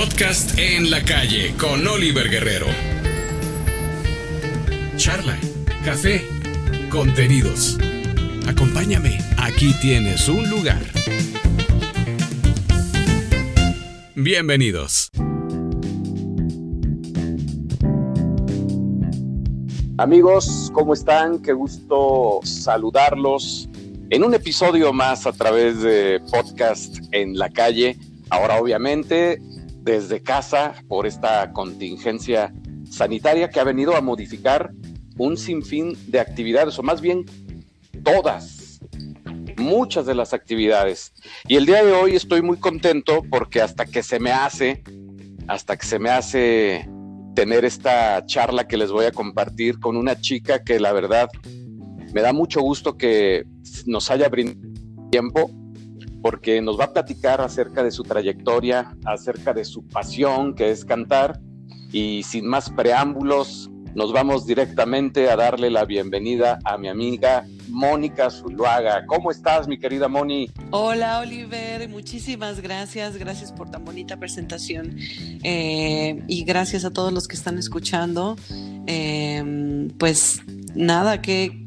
[0.00, 2.64] Podcast en la calle con Oliver Guerrero.
[4.96, 5.36] Charla,
[5.84, 6.26] café,
[6.88, 7.76] contenidos.
[8.48, 10.80] Acompáñame, aquí tienes un lugar.
[14.14, 15.10] Bienvenidos.
[19.98, 21.42] Amigos, ¿cómo están?
[21.42, 23.68] Qué gusto saludarlos
[24.08, 27.98] en un episodio más a través de podcast en la calle.
[28.30, 29.42] Ahora obviamente
[29.82, 32.52] desde casa por esta contingencia
[32.90, 34.72] sanitaria que ha venido a modificar
[35.16, 37.24] un sinfín de actividades, o más bien
[38.02, 38.80] todas,
[39.56, 41.12] muchas de las actividades.
[41.46, 44.82] Y el día de hoy estoy muy contento porque hasta que se me hace,
[45.46, 46.88] hasta que se me hace
[47.34, 51.28] tener esta charla que les voy a compartir con una chica que la verdad
[52.12, 53.44] me da mucho gusto que
[53.86, 54.70] nos haya brindado
[55.10, 55.50] tiempo
[56.22, 60.84] porque nos va a platicar acerca de su trayectoria, acerca de su pasión, que es
[60.84, 61.40] cantar.
[61.92, 68.30] Y sin más preámbulos, nos vamos directamente a darle la bienvenida a mi amiga Mónica
[68.30, 69.04] Zuluaga.
[69.06, 70.48] ¿Cómo estás, mi querida Moni?
[70.70, 71.88] Hola, Oliver.
[71.88, 73.16] Muchísimas gracias.
[73.16, 74.96] Gracias por tan bonita presentación.
[75.42, 78.36] Eh, y gracias a todos los que están escuchando.
[78.86, 80.42] Eh, pues
[80.74, 81.59] nada, que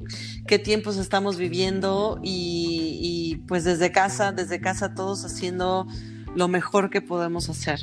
[0.47, 5.87] qué tiempos estamos viviendo y, pues desde casa, desde casa todos haciendo
[6.35, 7.81] lo mejor que podemos hacer.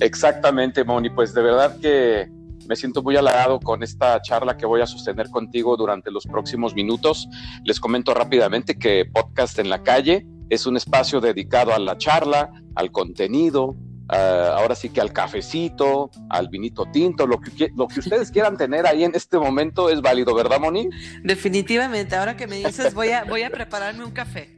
[0.00, 2.30] Exactamente, Moni, pues de verdad que
[2.68, 6.74] me siento muy halagado con esta charla que voy a sostener contigo durante los próximos
[6.74, 7.28] minutos.
[7.64, 12.50] Les comento rápidamente que Podcast en la Calle es un espacio dedicado a la charla,
[12.74, 13.76] al contenido,
[14.08, 18.56] Ah, ahora sí que al cafecito, al vinito tinto, lo que, lo que ustedes quieran
[18.56, 20.88] tener ahí en este momento es válido, ¿verdad, Moni?
[21.22, 24.56] Definitivamente, ahora que me dices, voy a, voy a prepararme un café.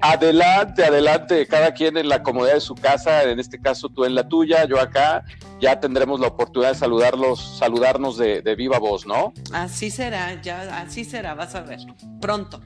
[0.00, 4.14] Adelante, adelante, cada quien en la comodidad de su casa, en este caso tú en
[4.14, 5.24] la tuya, yo acá,
[5.60, 9.32] ya tendremos la oportunidad de saludarlos, saludarnos de, de viva voz, ¿no?
[9.52, 11.78] Así será, ya, así será, vas a ver,
[12.20, 12.60] pronto.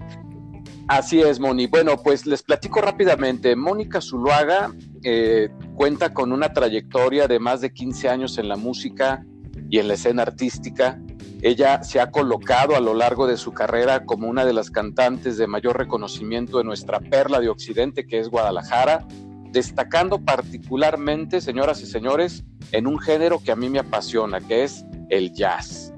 [0.89, 1.67] Así es, Moni.
[1.67, 3.55] Bueno, pues les platico rápidamente.
[3.55, 4.73] Mónica Zuluaga
[5.05, 9.25] eh, cuenta con una trayectoria de más de 15 años en la música
[9.71, 11.01] y en la escena artística.
[11.41, 15.39] Ella se ha colocado a lo largo de su carrera como una de las cantantes
[15.39, 19.07] de mayor reconocimiento de nuestra perla de Occidente, que es Guadalajara,
[19.53, 24.85] destacando particularmente, señoras y señores, en un género que a mí me apasiona, que es
[25.11, 25.93] el jazz.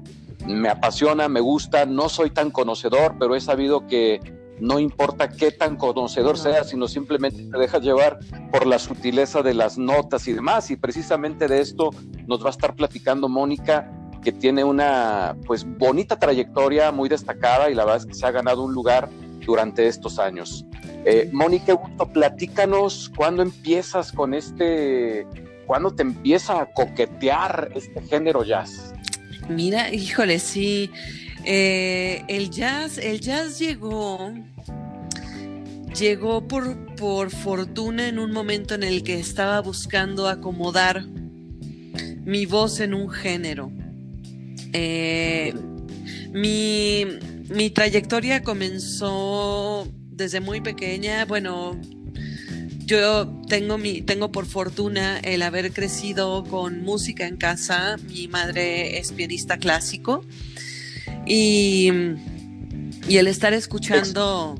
[0.45, 4.19] Me apasiona, me gusta, no soy tan conocedor, pero he sabido que
[4.61, 8.19] no importa qué tan conocedor sea, sino simplemente te dejas llevar
[8.51, 10.69] por la sutileza de las notas y demás.
[10.69, 11.89] Y precisamente de esto
[12.27, 13.91] nos va a estar platicando Mónica,
[14.23, 18.29] que tiene una pues bonita trayectoria, muy destacada, y la verdad es que se ha
[18.29, 19.09] ganado un lugar
[19.43, 20.63] durante estos años.
[21.05, 25.25] Eh, Mónica, gusto, platícanos cuándo empiezas con este,
[25.65, 28.93] cuándo te empieza a coquetear este género jazz.
[29.49, 30.91] Mira, híjole, sí.
[31.43, 34.33] Eh, el jazz, el jazz llegó,
[35.99, 41.05] llegó por, por fortuna en un momento en el que estaba buscando acomodar
[42.23, 43.71] mi voz en un género.
[44.73, 45.53] Eh,
[46.31, 47.05] mi,
[47.49, 51.25] mi trayectoria comenzó desde muy pequeña.
[51.25, 51.79] Bueno,
[52.85, 57.97] yo tengo, mi, tengo por fortuna el haber crecido con música en casa.
[58.07, 60.23] Mi madre es pianista clásico.
[61.33, 61.89] Y,
[63.07, 64.59] y el estar escuchando...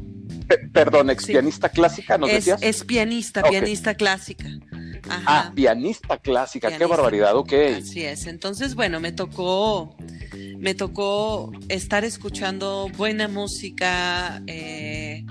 [0.72, 4.46] perdón, ex pianista clásica, ¿no es, Es pianista, pianista clásica.
[5.10, 7.54] Ah, pianista clásica, qué barbaridad, ok.
[7.80, 8.26] Así es.
[8.26, 9.98] Entonces, bueno, me tocó,
[10.60, 15.26] me tocó estar escuchando buena música eh,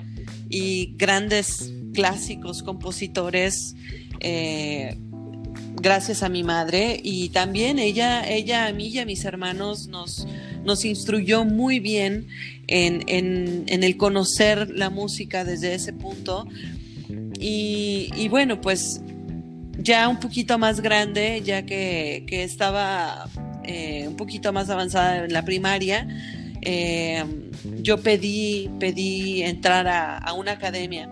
[0.50, 3.74] y grandes clásicos, compositores.
[4.20, 4.94] Eh,
[5.80, 10.26] gracias a mi madre y también ella, ella a mí y a mis hermanos nos,
[10.64, 12.28] nos instruyó muy bien
[12.66, 16.46] en, el conocer la música desde ese punto.
[17.38, 19.00] Y, bueno, pues
[19.78, 23.28] ya un poquito más grande, ya que, estaba
[23.64, 26.06] eh, un poquito más avanzada en la primaria,
[26.62, 27.24] eh,
[27.80, 31.10] yo pedí, pedí entrar a una academia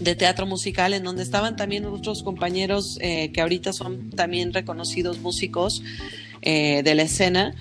[0.00, 5.18] de teatro musical, en donde estaban también otros compañeros eh, que ahorita son también reconocidos
[5.18, 5.82] músicos
[6.42, 7.54] eh, de la escena.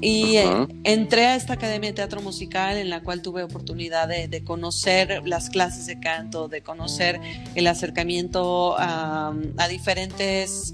[0.00, 4.44] Y eh, entré a esta academia de teatro musical en la cual tuve oportunidad de,
[4.44, 7.20] conocer las clases de canto, de conocer
[7.56, 9.34] el acercamiento a,
[9.68, 10.72] diferentes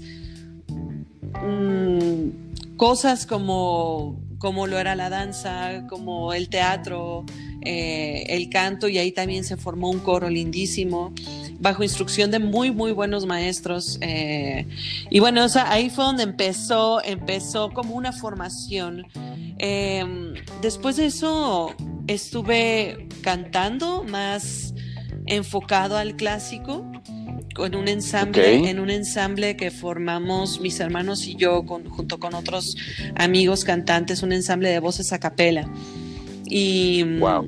[1.41, 7.25] mm, cosas como, como lo era la danza, como el teatro,
[7.65, 11.13] eh, el canto y ahí también se formó un coro lindísimo
[11.59, 13.97] bajo instrucción de muy, muy buenos maestros.
[14.01, 14.67] Eh,
[15.09, 19.05] y bueno, ahí fue donde empezó, empezó como una formación.
[19.57, 21.73] Em, después de eso
[22.07, 24.73] estuve cantando más
[25.25, 26.85] enfocado al clásico
[27.55, 32.75] con un ensamble, en un ensamble que formamos mis hermanos y yo junto con otros
[33.15, 35.67] amigos cantantes, un ensamble de voces a capela.
[36.45, 37.47] Y wow.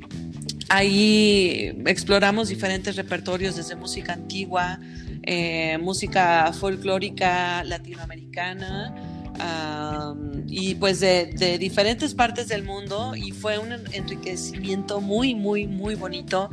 [0.68, 4.78] Ahí exploramos diferentes repertorios desde música antigua,
[5.22, 8.94] eh, música folclórica latinoamericana
[10.46, 16.50] y pues de, diferentes partes del mundo y fue un enriquecimiento muy, muy, muy bonito,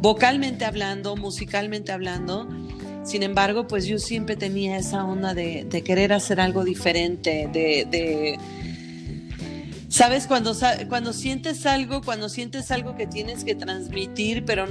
[0.00, 2.48] vocalmente hablando, musicalmente hablando.
[3.04, 8.38] Sin embargo, pues yo siempre tenía esa onda de, querer hacer algo diferente, de
[9.88, 10.54] Sabes cuando,
[10.88, 14.66] cuando sientes algo, cuando sientes algo que tienes que transmitir, pero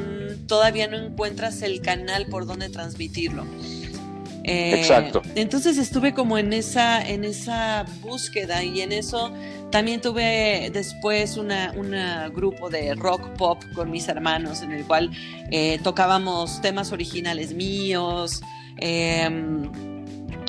[0.47, 3.45] todavía no encuentras el canal por donde transmitirlo.
[4.43, 5.21] Eh, Exacto.
[5.35, 9.33] Entonces estuve como en esa, en esa búsqueda y en eso
[9.71, 15.11] también tuve después un una grupo de rock pop con mis hermanos en el cual
[15.51, 18.41] eh, tocábamos temas originales míos.
[18.77, 19.96] Em,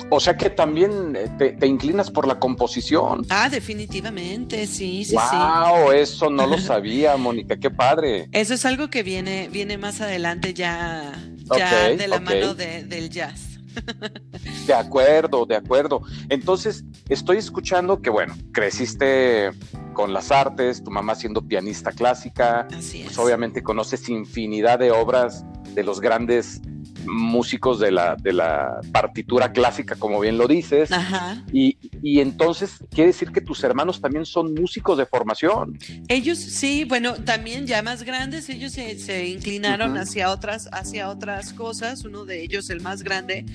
[0.09, 3.25] o sea que también eh, te, inclinas por la composición.
[3.29, 8.27] Ah, definitivamente, sí, sí, wow, eso no lo sabía, Mónica, qué padre.
[8.31, 11.13] Eso es algo que viene, viene más adelante ya,
[11.55, 13.59] ya de la mano del jazz.
[14.67, 16.01] De acuerdo, de acuerdo.
[16.29, 19.51] Entonces, estoy escuchando que, bueno, creciste
[19.93, 23.19] con las artes, tu mamá siendo pianista clásica, Así pues, es.
[23.19, 26.61] obviamente conoces infinidad de obras de los grandes
[27.09, 30.89] músicos de la, de la partitura clásica, como bien lo dices.
[31.51, 31.77] Y,
[32.19, 35.77] entonces quiere decir que tus hermanos también son músicos de formación.
[36.07, 42.03] Ellos sí, bueno, también ya más grandes, ellos se, inclinaron hacia, otras, hacia otras cosas.
[42.05, 43.45] Uno de ellos, el más grande,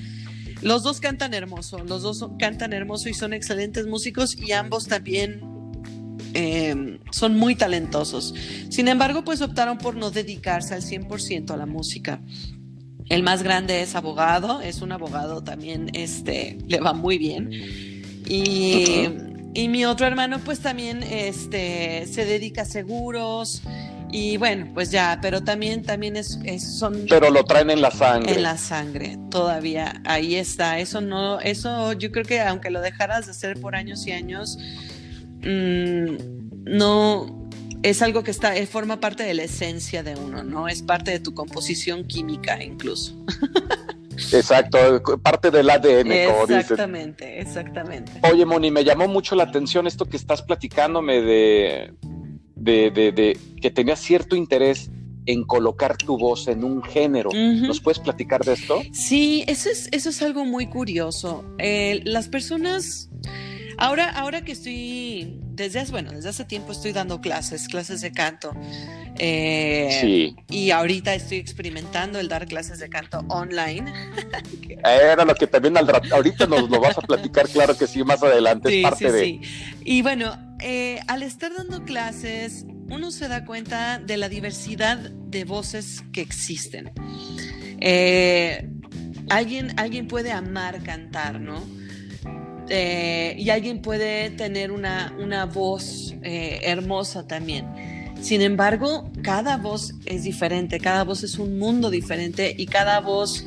[0.63, 5.41] los dos cantan hermoso, los dos cantan hermoso y son excelentes músicos y ambos también
[6.35, 8.35] em, son muy talentosos.
[8.71, 12.21] Sin embargo, pues optaron por no dedicarse al 100% a la música.
[13.09, 17.51] El más grande es abogado, es un abogado también, este, le va muy bien.
[18.27, 23.63] Y, mi otro hermano, pues también este, se dedica a seguros.
[24.11, 26.39] Y bueno, pues ya, pero también, también es,
[26.79, 27.07] son.
[27.09, 28.33] Pero lo traen en la sangre.
[28.33, 30.01] En la sangre, todavía.
[30.05, 30.79] Ahí está.
[30.79, 34.57] Eso no, eso yo creo que aunque lo dejaras de hacer por años y años,
[35.43, 36.17] mm,
[36.65, 37.44] no,
[37.85, 40.69] es algo que está, eh, forma parte de la esencia de uno, ¿no?
[40.69, 43.15] Es parte de tu composición química incluso.
[44.33, 48.13] Exacto, parte del ADN, como Exactamente, exactamente.
[48.23, 51.93] Oye, Moni, me llamó mucho la atención esto que estás platicándome de,
[52.55, 54.91] de, de, que tenías cierto interés
[55.27, 57.31] en colocar tu voz en un género.
[57.35, 58.81] ¿Nos puedes platicar de esto?
[58.93, 61.45] Sí, eso es, eso es algo muy curioso.
[61.59, 63.11] Eh, las personas
[63.79, 68.13] Ahora, ahora que estoy, desde hace, bueno, desde hace tiempo estoy dando clases, clases de
[68.13, 68.53] canto.
[69.19, 70.37] Eh, sí.
[70.51, 73.93] Y ahorita estoy experimentando el dar clases de canto online.
[74.85, 78.69] Era lo que también ahorita nos lo vas a platicar, claro que sí, más adelante.
[78.69, 79.77] Sí, es parte sí, sí.
[79.85, 85.45] Y bueno, eh, al estar dando clases, uno se da cuenta de la diversidad de
[85.45, 86.93] voces que existen.
[87.81, 88.69] Eh,
[89.31, 91.63] alguien, alguien puede amar cantar, ¿no?
[92.69, 95.13] Eh, y alguien puede tener una,
[95.53, 97.67] voz eh, hermosa también.
[98.21, 103.45] Sin embargo, cada voz es diferente, cada voz es un mundo diferente y cada voz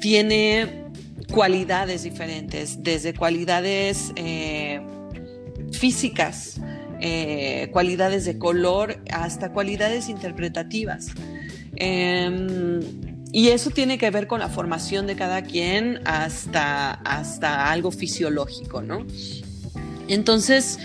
[0.00, 0.84] tiene
[1.32, 4.80] cualidades diferentes, desde cualidades eh,
[5.70, 6.60] físicas,
[7.70, 11.12] cualidades de color, hasta cualidades interpretativas.
[13.32, 18.82] Y eso tiene que ver con la formación de cada quien hasta, hasta algo fisiológico,
[18.82, 19.06] ¿no?
[20.08, 20.78] Entonces,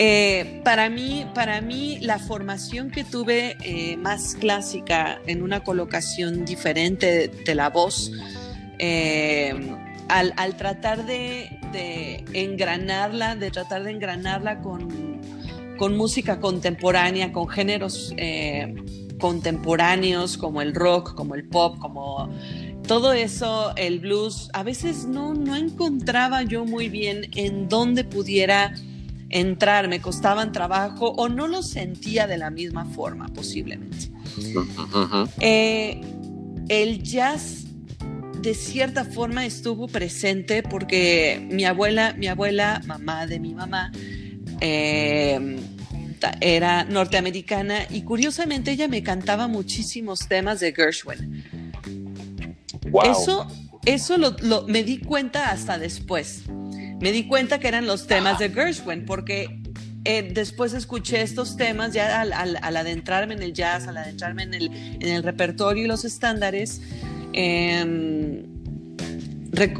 [0.00, 6.44] eh, para, mí, para mí, la formación que tuve eh, más clásica en una colocación
[6.44, 8.12] diferente de, la voz,
[8.78, 9.52] eh,
[10.08, 11.50] al, tratar de,
[12.32, 15.07] engranarla, de tratar de engranarla con,
[15.78, 18.14] con música contemporánea, con géneros
[19.18, 22.30] contemporáneos como el rock, como el pop, como
[22.86, 28.74] todo eso, el blues, a veces no, no encontraba yo muy bien en dónde pudiera
[29.28, 34.10] entrar, me costaban trabajo o no lo sentía de la misma forma posiblemente.
[35.40, 36.00] Eh,
[36.68, 37.66] el jazz
[38.40, 43.92] de cierta forma estuvo presente porque mi abuela, mi abuela, mamá de mi mamá,
[44.60, 45.58] eh,
[46.40, 51.44] era norteamericana y curiosamente ella me cantaba muchísimos temas de Gershwin.
[53.04, 53.46] Eso,
[53.84, 56.44] eso lo, me di cuenta hasta después.
[57.00, 59.60] Me di cuenta que eran los temas de Gershwin porque
[60.04, 64.70] eh, después escuché estos temas ya al, adentrarme en el jazz, al adentrarme en el,
[65.00, 66.80] en el repertorio y los estándares.
[67.32, 68.42] Em,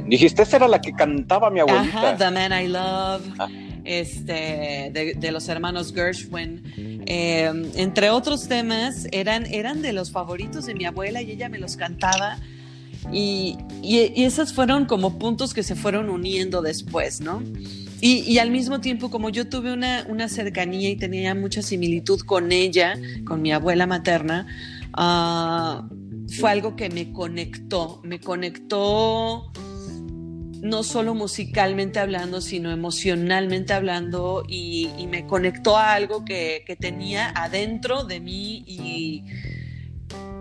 [0.07, 2.11] Dijiste, esa era la que cantaba mi abuelita.
[2.11, 3.23] Ajá, The Man I Love.
[3.39, 3.49] Ah
[3.89, 6.63] este, de, los hermanos Gershwin,
[7.07, 11.59] eh, entre otros temas, eran, eran de los favoritos de mi abuela y ella me
[11.59, 12.39] los cantaba.
[13.11, 17.43] Y, y, esos fueron como puntos que se fueron uniendo después, ¿no?
[18.01, 22.53] Y, al mismo tiempo, como yo tuve una, una, cercanía y tenía mucha similitud con
[22.53, 24.47] ella, con mi abuela materna,
[24.93, 25.89] ah,
[26.39, 29.51] fue algo que me conectó, me conectó
[30.63, 38.05] no solo musicalmente hablando, sino emocionalmente hablando y, me conectó a algo que, tenía adentro
[38.05, 39.25] de mí y,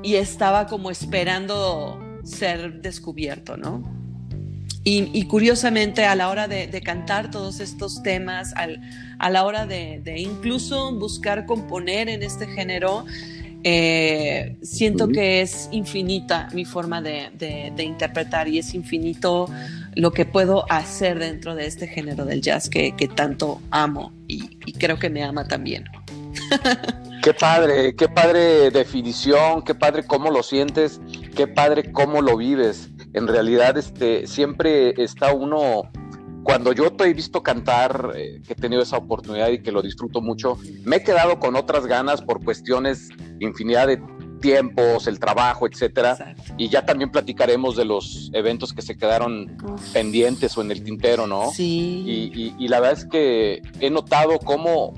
[0.04, 3.84] estaba como esperando ser descubierto, ¿no?
[4.84, 10.94] Y, curiosamente a la hora de, cantar todos estos temas, a la hora de, incluso
[10.94, 13.06] buscar componer en este género,
[13.64, 19.50] eh, siento que es infinita mi forma de, interpretar y es infinito
[19.96, 25.00] lo que puedo hacer dentro de este género del jazz que, tanto amo y, creo
[25.00, 25.86] que me ama también.
[27.24, 31.02] Qué padre, qué padre definición, qué padre cómo lo sientes,
[31.36, 32.90] qué padre cómo lo vives.
[33.14, 35.92] En realidad, este, siempre está uno,
[36.48, 39.82] cuando yo te he visto cantar, eh, que he tenido esa oportunidad y que lo
[39.82, 43.10] disfruto mucho, me he quedado con otras ganas por cuestiones,
[43.42, 44.02] infinidad de
[44.40, 46.36] tiempos, el trabajo, etcétera.
[46.58, 49.58] Y ya también platicaremos de los eventos que se quedaron
[49.92, 51.52] pendientes o en el tintero, ¿no?
[51.52, 52.32] Sí.
[52.58, 54.94] Y, la verdad es que he notado cómo,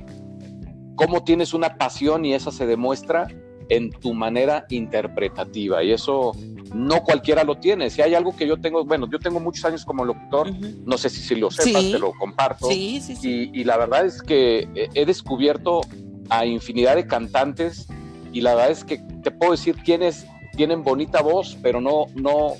[0.94, 3.27] cómo tienes una pasión y esa se demuestra
[3.70, 5.84] en tu manera interpretativa.
[5.84, 6.34] Y eso
[6.74, 7.90] no cualquiera lo tiene.
[7.90, 10.52] Si hay algo que yo tengo, bueno, yo tengo muchos años como locutor,
[10.86, 12.68] no sé si, si lo sepas, te lo comparto.
[12.68, 13.52] Sí, sí, sí.
[13.54, 15.82] Y, y la verdad es que he descubierto
[16.30, 17.88] a infinidad de cantantes
[18.32, 22.54] y la verdad es que te puedo decir quiénes tienen bonita voz, pero no, no,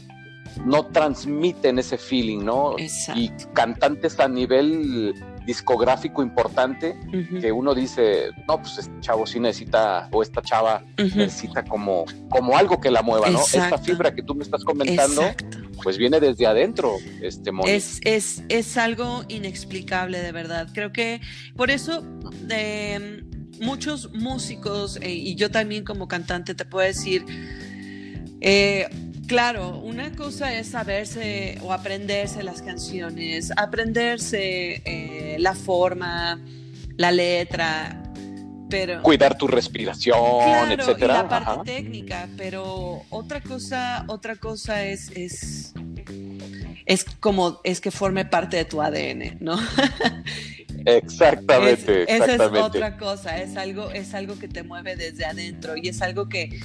[0.66, 2.76] no transmiten ese feeling, ¿no?
[2.78, 5.14] Y cantantes a nivel
[5.50, 6.96] discográfico importante
[7.42, 12.56] que uno dice, no, pues este chavo sí necesita, o esta chava necesita como, como
[12.56, 13.40] algo que la mueva, ¿no?
[13.40, 15.24] Esta fibra que tú me estás comentando,
[15.82, 20.68] pues viene desde adentro, este Es, es, es algo inexplicable, de verdad.
[20.72, 21.20] Creo que
[21.56, 22.04] por eso...
[22.50, 23.24] Eh,
[23.60, 27.26] muchos músicos, eh, y yo también como cantante te puedo decir,
[28.40, 28.88] eh,
[29.30, 36.42] claro, una cosa es saberse o aprenderse las canciones, aprenderse eh, la forma,
[36.98, 38.12] la letra,
[38.72, 39.04] pero...
[39.04, 41.14] Cuidar tu respiración, claro, etcétera.
[41.14, 45.74] la parte técnica, pero otra cosa, otra cosa es, es,
[46.88, 49.60] es como, es que forme parte de tu ADN, ¿no?
[50.86, 55.90] Exactamente, Esa es otra cosa, es algo, es algo que te mueve desde adentro y
[55.90, 56.60] es algo que,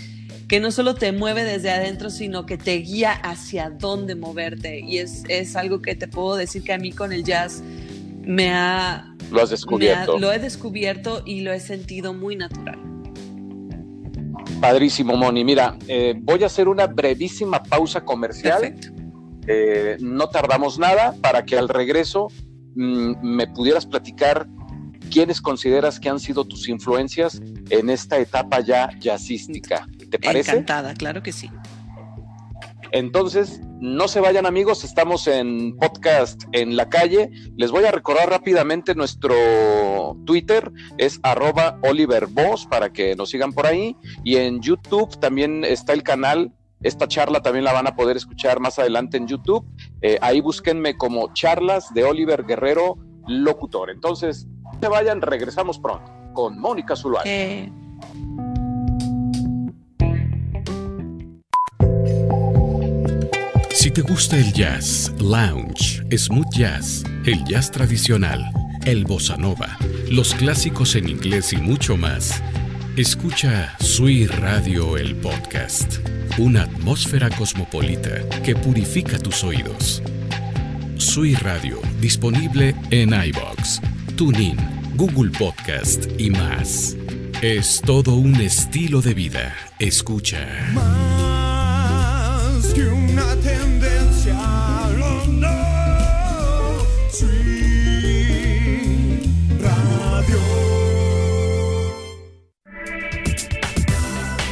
[0.48, 4.80] que no solo te mueve desde adentro, sino que te guía hacia dónde moverte.
[4.80, 7.62] Y es, es algo que te puedo decir que a mí con el jazz
[8.22, 9.14] me ha...
[9.30, 10.18] Lo has descubierto.
[10.18, 12.78] lo he descubierto y lo he sentido muy natural.
[14.60, 15.44] Padrísimo, Moni.
[15.44, 18.60] Mira, eh, voy a hacer una brevísima pausa comercial.
[18.60, 18.88] Perfecto.
[19.46, 22.28] Eh, no tardamos nada para que al regreso
[22.74, 24.48] Mm, me pudieras platicar
[25.10, 29.86] quiénes consideras que han sido tus influencias en esta etapa ya jazzística.
[30.14, 30.52] ¿Te parece?
[30.52, 31.50] Encantada, claro que sí.
[32.92, 37.30] Entonces, no se vayan amigos, estamos en podcast en la calle.
[37.56, 39.34] Les voy a recordar rápidamente nuestro
[40.24, 42.28] Twitter, es arroba Oliver
[42.70, 43.96] para que nos sigan por ahí.
[44.22, 48.60] Y en YouTube también está el canal esta charla también la van a poder escuchar
[48.60, 49.66] más adelante en YouTube.
[50.02, 53.88] Eh, ahí búsquenme como charlas de Oliver Guerrero, locutor.
[53.88, 57.24] Entonces, no se vayan, regresamos pronto con Mónica Zuluaga.
[63.84, 68.50] Si te gusta el jazz, lounge, smooth jazz, el jazz tradicional,
[68.86, 69.76] el bossa nova,
[70.10, 72.42] los clásicos en inglés y mucho más,
[72.96, 75.98] escucha Sui Radio el podcast
[76.38, 80.02] una atmósfera cosmopolita que purifica tus oídos.
[80.96, 83.82] Sui Radio, disponible en iBox,
[84.16, 84.56] TuneIn,
[84.96, 86.96] Google Podcast y más.
[87.42, 89.54] Es todo un estilo de vida.
[89.78, 90.48] Escucha
[93.24, 94.88] una tendencia a
[99.60, 100.38] Radio.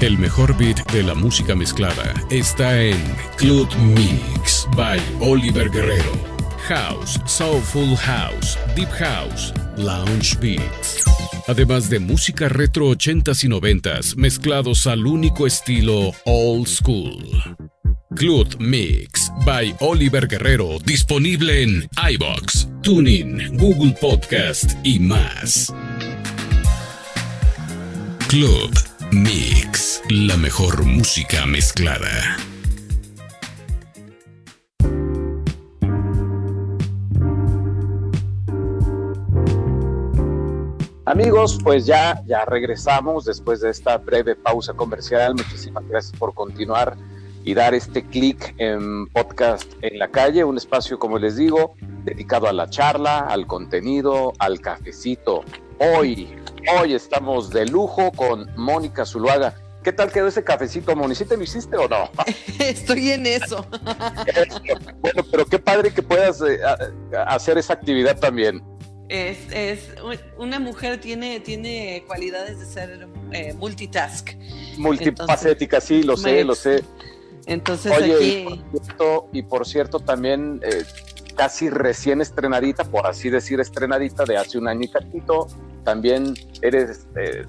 [0.01, 2.99] El mejor beat de la música mezclada está en
[3.37, 6.13] Club Mix by Oliver Guerrero.
[6.69, 11.05] House, Soulful House, Deep House, Lounge Beats.
[11.49, 17.19] Además de música retro 80s y 90s mezclados al único estilo old school.
[18.15, 25.73] Club Mix by Oliver Guerrero disponible en iBox, TuneIn, Google Podcast y más.
[28.29, 28.71] Club
[29.13, 32.37] Mix, la mejor música mezclada.
[41.05, 45.35] Amigos, pues ya, ya regresamos después de esta breve pausa comercial.
[45.35, 46.97] Muchísimas gracias por continuar
[47.45, 52.47] y dar este clic en podcast en la calle, un espacio, como les digo, dedicado
[52.47, 55.45] a la charla, al contenido, al cafecito.
[55.79, 56.37] Hoy,
[56.79, 59.55] hoy estamos de lujo con Mónica Zuluaga.
[59.83, 61.17] ¿Qué tal quedó ese cafecito, Moni?
[61.17, 62.09] ¿Sí te lo hiciste o no?
[62.61, 63.67] Estoy en eso.
[65.01, 66.61] bueno, pero qué padre que puedas eh,
[67.27, 68.63] hacer esa actividad también.
[69.09, 69.89] Es, es,
[70.39, 74.31] una mujer tiene, tiene cualidades de ser eh, multitask.
[74.79, 76.83] Multifacética, sí, lo sé, lo sé.
[77.47, 78.47] Entonces Oye, aquí...
[78.49, 80.85] y, por cierto, y por cierto, también eh,
[81.35, 85.49] casi recién estrenadita, por así decir, estrenadita de hace un año y cachito,
[85.85, 87.45] también eres, eh,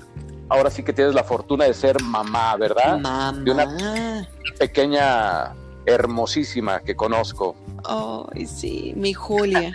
[0.49, 2.99] ahora sí que tienes la fortuna de ser mamá, ¿verdad?
[2.99, 3.39] Mamá.
[3.43, 5.53] De una pequeña
[5.85, 7.55] hermosísima que conozco.
[7.85, 9.73] Ay, sí, mi Julia.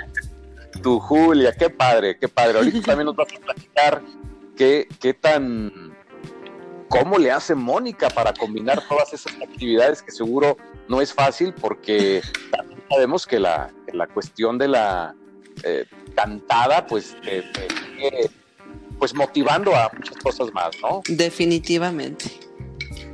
[0.82, 2.58] Tu Julia, qué padre, qué padre.
[2.58, 4.02] Ahorita también nos vas a platicar
[4.56, 5.87] qué, qué tan
[6.88, 10.56] ¿Cómo le hace Mónica para combinar todas esas actividades que seguro
[10.88, 15.14] no es fácil porque también sabemos que la, que la cuestión de la
[15.64, 18.30] eh, cantada pues sigue
[18.98, 21.02] pues motivando a muchas cosas más, ¿no?
[21.08, 22.24] Definitivamente.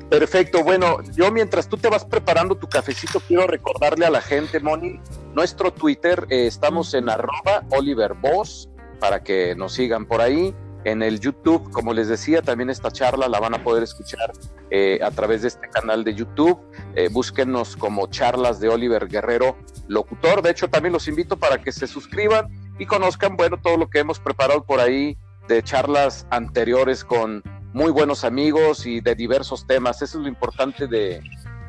[0.09, 4.61] Perfecto, bueno, yo mientras tú te vas preparando tu cafecito, quiero recordarle a la gente,
[4.61, 5.01] Moni,
[5.35, 8.69] nuestro Twitter, eh, estamos en arroba Oliver Boss,
[9.01, 10.55] para que nos sigan por ahí
[10.85, 11.71] en el YouTube.
[11.71, 14.33] Como les decía, también esta charla la van a poder escuchar
[14.71, 16.61] eh, a través de este canal de YouTube.
[16.95, 19.57] Eh, búsquenos como charlas de Oliver Guerrero,
[19.89, 20.43] locutor.
[20.43, 24.01] De hecho, también los invito para que se suscriban y conozcan, bueno, todo lo que
[24.01, 25.17] hemos preparado por ahí
[25.49, 27.43] de charlas anteriores con
[27.73, 30.01] muy buenos amigos y de diversos temas.
[30.01, 31.23] Eso es lo importante de,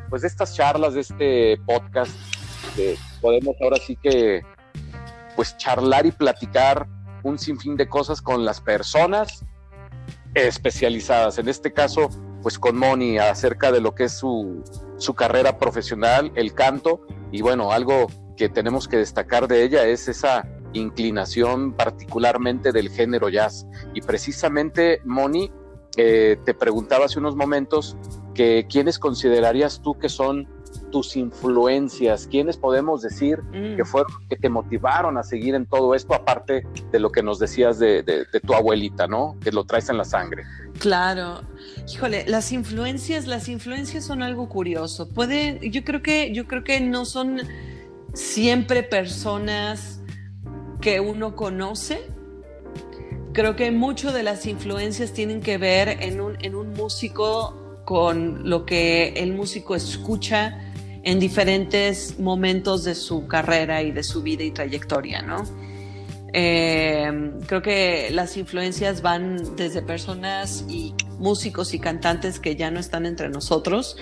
[0.09, 2.11] pues, de estas charlas, de este podcast.
[2.75, 4.43] Que podemos ahora sí que,
[5.35, 6.87] pues, charlar y platicar
[7.25, 9.43] un sinfín de cosas con las personas
[10.33, 11.37] especializadas.
[11.39, 12.09] En este caso,
[12.41, 14.63] pues con Moni acerca de lo que es su,
[14.97, 18.07] su carrera profesional, el canto, y bueno, algo
[18.37, 23.65] que tenemos que destacar de ella es esa inclinación particularmente del género jazz.
[23.93, 25.51] Y precisamente, Moni,
[25.97, 27.97] eh, te preguntaba hace unos momentos
[28.33, 30.47] que quiénes considerarías tú que son
[30.91, 33.75] tus influencias, quiénes podemos decir Mm.
[33.75, 37.39] que fueron que te motivaron a seguir en todo esto, aparte de lo que nos
[37.39, 39.35] decías de, de- de tu abuelita, ¿no?
[39.43, 40.43] Que lo traes en la sangre.
[40.79, 41.41] Claro.
[41.93, 45.09] Híjole, las influencias, las influencias son algo curioso.
[45.09, 47.41] Puede, yo creo que, yo creo que no son
[48.13, 49.99] siempre personas
[50.81, 52.07] que uno conoce.
[53.33, 58.49] Creo que mucho de las influencias tienen que ver en un, en un músico con
[58.49, 60.59] lo que el músico escucha
[61.05, 65.43] en diferentes momentos de su carrera y de su vida y trayectoria, ¿no?
[66.33, 72.79] Eh, creo que las influencias van desde personas y músicos y cantantes que ya no
[72.79, 73.95] están entre nosotros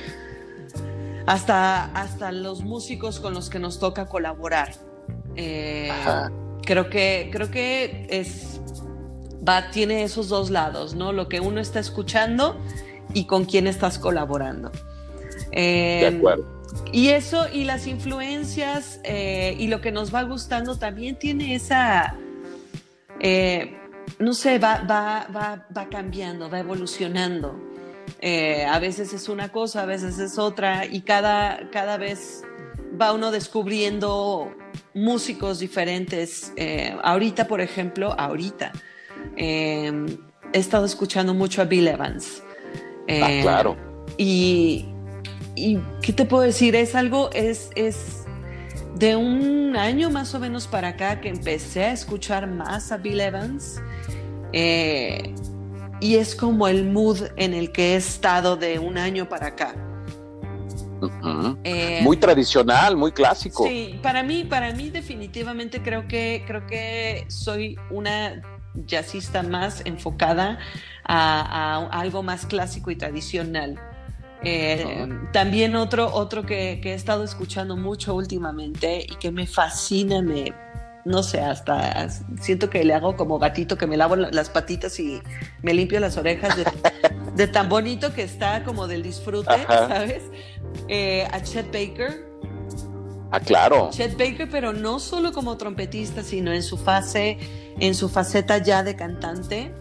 [1.28, 4.74] hasta, hasta los músicos con los que nos toca colaborar.
[5.36, 5.92] Eh,
[6.66, 8.62] creo que, creo que es,
[9.48, 11.14] va, tiene esos dos lados, ¿no?
[11.14, 12.58] Lo que uno está escuchando
[13.14, 14.72] y con quién estás colaborando.
[15.52, 16.63] De Eh, acuerdo.
[16.92, 22.16] Y eso y las influencias eh, y lo que nos va gustando también tiene esa,
[23.20, 23.78] eh,
[24.20, 27.60] no sé, va, va, va, va cambiando, va evolucionando.
[28.20, 32.44] Eh, a veces es una cosa, a veces es otra y cada, cada vez
[33.00, 34.54] va uno descubriendo
[34.94, 36.54] músicos diferentes.
[37.02, 38.72] Ahorita, por ejemplo, ahorita
[39.36, 40.08] he
[40.54, 42.44] estado escuchando mucho a Bill Evans.
[43.10, 43.76] Ah, claro.
[44.18, 44.93] y,
[45.56, 46.76] y ¿qué te puedo decir?
[46.76, 48.24] Es algo, es, es
[48.96, 53.22] de un año más o menos para acá que empecé a escuchar más a Bill
[53.22, 53.82] Evans.
[54.54, 55.34] eh,
[56.00, 59.74] y es como el mood en el que he estado de un año para acá.
[61.64, 63.66] Eh, Muy tradicional, muy clásico.
[63.66, 68.42] Sí, para mí, para mí definitivamente creo que, creo que soy una
[68.86, 70.60] jazzista más enfocada
[71.06, 73.80] a, a algo más clásico y tradicional.
[74.46, 80.22] Eh, también otro, otro que, que, he estado escuchando mucho últimamente y que me fascina,
[80.22, 80.54] me,
[81.06, 82.10] no sé, hasta
[82.42, 85.22] siento que le hago como gatito que me lavo las patitas y
[85.62, 86.66] me limpio las orejas de,
[87.36, 90.24] de tan bonito que está como del disfrute, ¿sabes?
[90.88, 92.26] Eh, a Chet Baker.
[93.32, 93.90] Ah, claro.
[93.92, 97.38] Chet Baker, pero no solo como trompetista, sino en su fase,
[97.80, 99.74] en su faceta ya de cantante,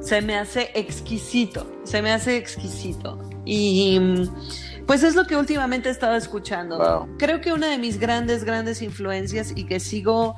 [0.00, 3.29] se me hace exquisito, se me hace exquisito.
[3.44, 4.00] Y
[4.86, 7.08] pues es lo que últimamente he estado escuchando.
[7.18, 10.36] Creo que una de mis grandes, grandes influencias y que sigo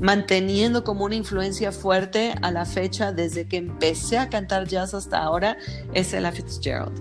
[0.00, 5.22] manteniendo como una influencia fuerte a la fecha desde que empecé a cantar jazz hasta
[5.22, 5.58] ahora
[5.92, 6.98] es Ella Fitzgerald.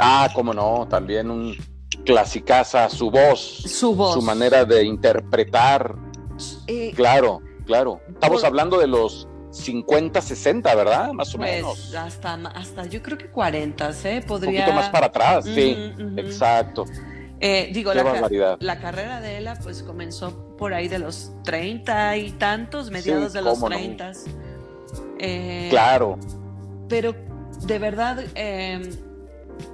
[0.00, 1.54] Ah, cómo no, también un
[2.06, 5.94] clasicaza, su voz, su voz, su manera de interpretar.
[6.66, 8.00] Eh, claro, claro.
[8.08, 11.12] Estamos hablando de los 50, 60, ¿verdad?
[11.12, 11.94] Más o pues, menos.
[11.94, 14.22] Hasta, hasta yo creo que 40, ¿eh?
[14.26, 14.50] Podría...
[14.50, 16.84] Un poquito más para atrás, sí, exacto.
[17.42, 22.32] Eh, digo, la, la, carrera de ella pues comenzó por ahí de los 30 y
[22.32, 24.12] tantos, mediados de los 30.
[25.18, 26.18] Eh, claro.
[26.86, 27.14] Pero
[27.62, 28.90] de verdad, em,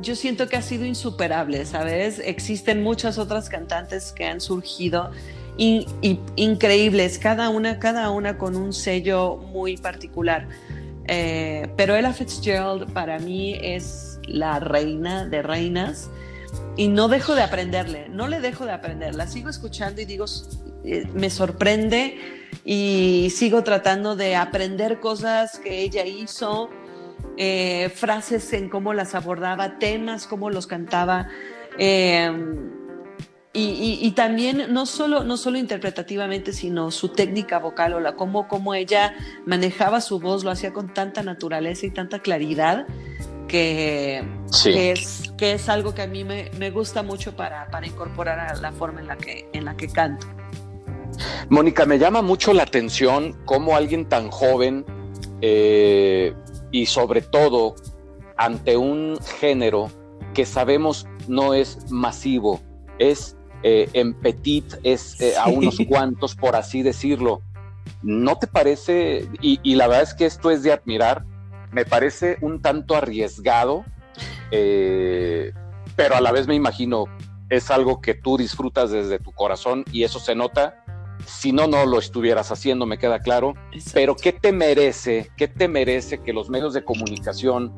[0.01, 2.21] yo siento que ha sido insuperable, ¿sabes?
[2.21, 5.11] Existen muchas otras cantantes que han surgido
[5.59, 10.49] increíbles, cada una, cada una con un sello muy particular.
[11.09, 16.11] Eh, pero Ella Fitzgerald para mí es la reina de reinas
[16.77, 20.25] y no dejo de aprenderle, no le dejo de aprender, la sigo escuchando y digo,
[20.85, 22.19] eh, me sorprende
[22.65, 26.71] y sigo tratando de aprender cosas que ella hizo,
[27.37, 31.29] eh, frases en cómo las abordaba, temas, cómo los cantaba.
[33.59, 38.75] Y, también no solo, no solo interpretativamente, sino su técnica vocal o la cómo, cómo
[38.75, 39.15] ella
[39.47, 42.87] manejaba su voz, lo hacía con tanta naturaleza y tanta claridad
[43.49, 44.23] que,
[44.67, 48.73] es, que es algo que a mí me, gusta mucho para, para, incorporar a la
[48.73, 50.27] forma en la que, en la que canto.
[51.49, 54.85] Mónica, me llama mucho la atención cómo alguien tan joven
[55.41, 56.35] eh,
[56.73, 57.75] y sobre todo
[58.37, 59.91] ante un género
[60.35, 62.61] que sabemos no es masivo,
[62.99, 67.41] es eh, en petit es eh, a unos cuantos, por así decirlo.
[68.03, 71.25] ¿No te parece, y, la verdad es que esto es de admirar,
[71.73, 73.85] me parece un tanto arriesgado,
[74.51, 75.53] eh,
[75.95, 77.07] pero a la vez me imagino,
[77.49, 80.85] es algo que tú disfrutas desde tu corazón y eso se nota.
[81.27, 83.55] Si no, no lo estuvieras haciendo, me queda claro.
[83.95, 85.31] Pero ¿qué te merece?
[85.37, 87.73] ¿Qué te merece que los medios de comunicación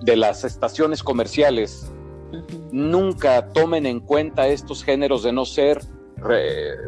[0.00, 1.90] de las estaciones comerciales
[2.72, 5.80] nunca tomen en cuenta estos géneros de no ser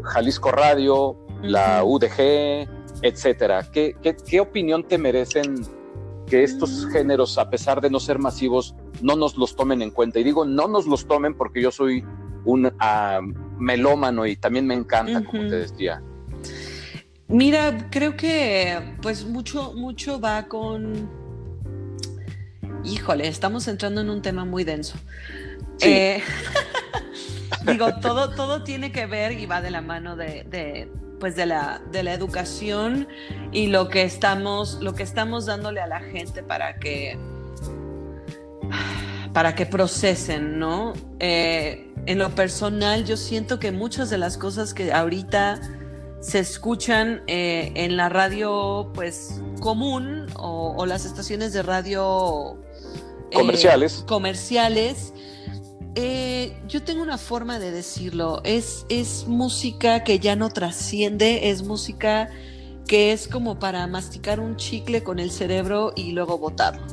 [0.04, 2.68] Jalisco Radio, la UDG,
[3.02, 3.66] etcétera.
[3.70, 5.64] ¿Qué, opinión te merecen
[6.26, 6.90] que estos mm.
[6.90, 10.18] géneros, a pesar de no ser masivos, no nos los tomen en cuenta?
[10.18, 12.04] Y digo, no nos los tomen porque yo soy
[12.44, 13.20] un ah,
[13.58, 16.02] melómano y también me encanta, como te decía.
[17.28, 21.08] Mira, creo que pues mucho, mucho va con
[22.84, 24.98] híjole, estamos entrando en un tema muy denso.
[25.80, 26.22] Eh,
[27.66, 31.80] digo, todo, todo tiene que ver y va de la mano de, pues de la,
[31.90, 33.08] de la educación
[33.52, 37.18] y lo que estamos, lo que estamos dándole a la gente para que
[39.32, 40.92] para que procesen, ¿no?
[41.20, 45.60] Eh, en lo personal, yo siento que muchas de las cosas que ahorita
[46.20, 52.58] se escuchan eh, en la radio, pues común o las estaciones de radio
[53.32, 54.00] comerciales.
[54.00, 55.12] Eh, comerciales.
[55.96, 61.64] Eh, yo tengo una forma de decirlo, es, es música que ya no trasciende, es
[61.64, 62.30] música
[62.86, 66.86] que es como para masticar un chicle con el cerebro y luego botarlo.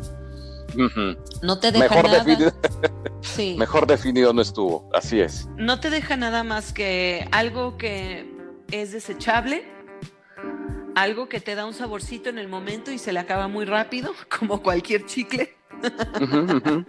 [1.41, 2.23] No te deja Mejor nada.
[2.23, 2.53] Definido,
[3.57, 5.47] Mejor definido no estuvo, así es.
[5.57, 8.31] No te deja nada más que algo que
[8.71, 9.63] es desechable,
[10.95, 14.13] algo que te da un saborcito en el momento y se le acaba muy rápido,
[14.39, 15.56] como cualquier chicle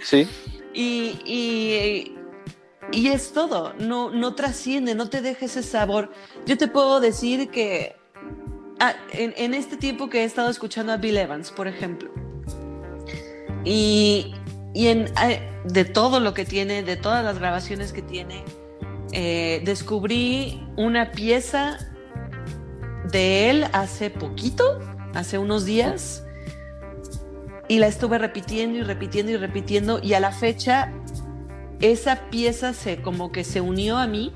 [0.01, 0.29] sí.
[0.75, 2.15] Y,
[2.93, 6.11] y, es todo, no, no trasciende, no te deja ese sabor.
[6.47, 7.97] Yo te puedo decir que
[8.81, 12.11] ah, en, este tiempo que he estado escuchando a Bill Evans, por ejemplo,
[13.65, 14.35] y,
[14.75, 15.31] en, ah,
[15.65, 18.45] de todo lo que tiene, de todas las grabaciones que tiene,
[19.13, 21.79] eh, descubrí una pieza
[23.11, 24.81] de él hace poquito,
[25.15, 26.25] hace unos días,
[27.69, 30.93] y la estuve repitiendo y repitiendo y repitiendo y a la fecha
[31.81, 34.33] esa pieza se como que se unió a mí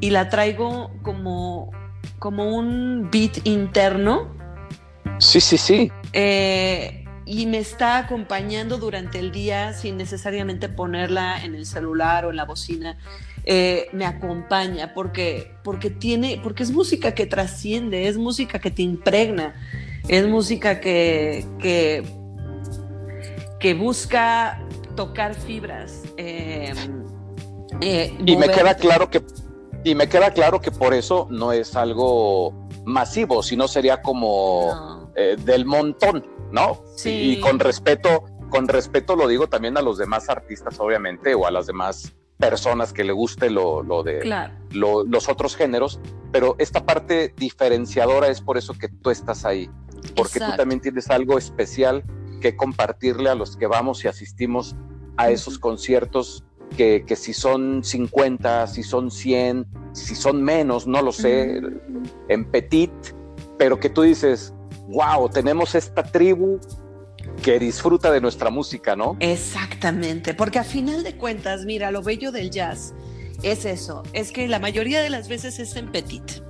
[0.00, 1.70] y la traigo como
[2.18, 4.34] como un beat interno.
[5.18, 5.92] Sí, sí, sí.
[6.12, 12.30] Eh, y me está acompañando durante el día sin necesariamente ponerla en el celular o
[12.30, 12.98] en la bocina.
[13.44, 18.82] Eh, me acompaña porque, porque, tiene, porque es música que trasciende, es música que te
[18.82, 19.54] impregna,
[20.08, 22.02] es música que, que,
[23.60, 24.64] que busca
[24.96, 26.02] tocar fibras.
[26.16, 26.72] Eh,
[27.80, 29.22] eh, y me queda claro que
[29.84, 35.10] y me queda claro que por eso no es algo masivo, sino sería como
[35.44, 36.24] del montón.
[36.52, 36.82] ¿no?
[36.96, 37.10] Sí.
[37.10, 41.50] Y con respeto, con respeto lo digo también a los demás artistas, obviamente, o a
[41.50, 48.28] las demás personas que le guste lo, de los otros géneros, pero esta parte diferenciadora
[48.28, 49.68] es por eso que tú estás ahí,
[50.14, 52.04] porque tú también tienes algo especial
[52.38, 54.76] que compartirle a los que vamos y asistimos
[55.16, 56.44] a esos conciertos
[56.76, 61.60] que, que, si son 50, si son 100, si son menos, no lo sé,
[62.28, 62.92] en petit,
[63.56, 64.52] pero que tú dices,
[64.88, 66.60] wow, tenemos esta tribu
[67.42, 69.16] que disfruta de nuestra música, ¿no?
[69.20, 72.94] Exactamente, porque a final de cuentas, mira, lo bello del jazz
[73.42, 76.42] es eso, es que la mayoría de las veces es en petit.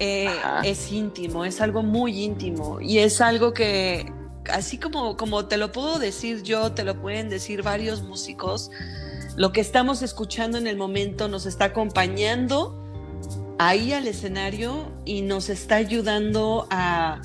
[0.00, 0.28] Eh,
[0.64, 4.12] es íntimo, es algo muy íntimo y es algo que,
[4.50, 8.70] así como, como te lo puedo decir yo, te lo pueden decir varios músicos,
[9.36, 12.80] lo que estamos escuchando en el momento nos está acompañando
[13.58, 17.20] ahí al escenario y nos está ayudando a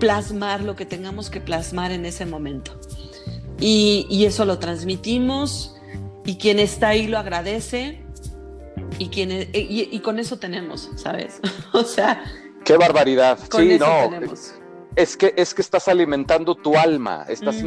[0.00, 2.72] plasmar lo que tengamos que plasmar en ese momento.
[3.60, 5.76] Y, eso lo transmitimos
[6.24, 8.04] y quien está ahí lo agradece
[8.98, 11.40] y, quien, y, con eso tenemos, ¿sabes?
[11.72, 12.24] o sea...
[12.64, 13.38] Qué barbaridad.
[13.50, 14.10] sí, no.
[14.98, 17.62] Es que, es que estás alimentando tu alma, estás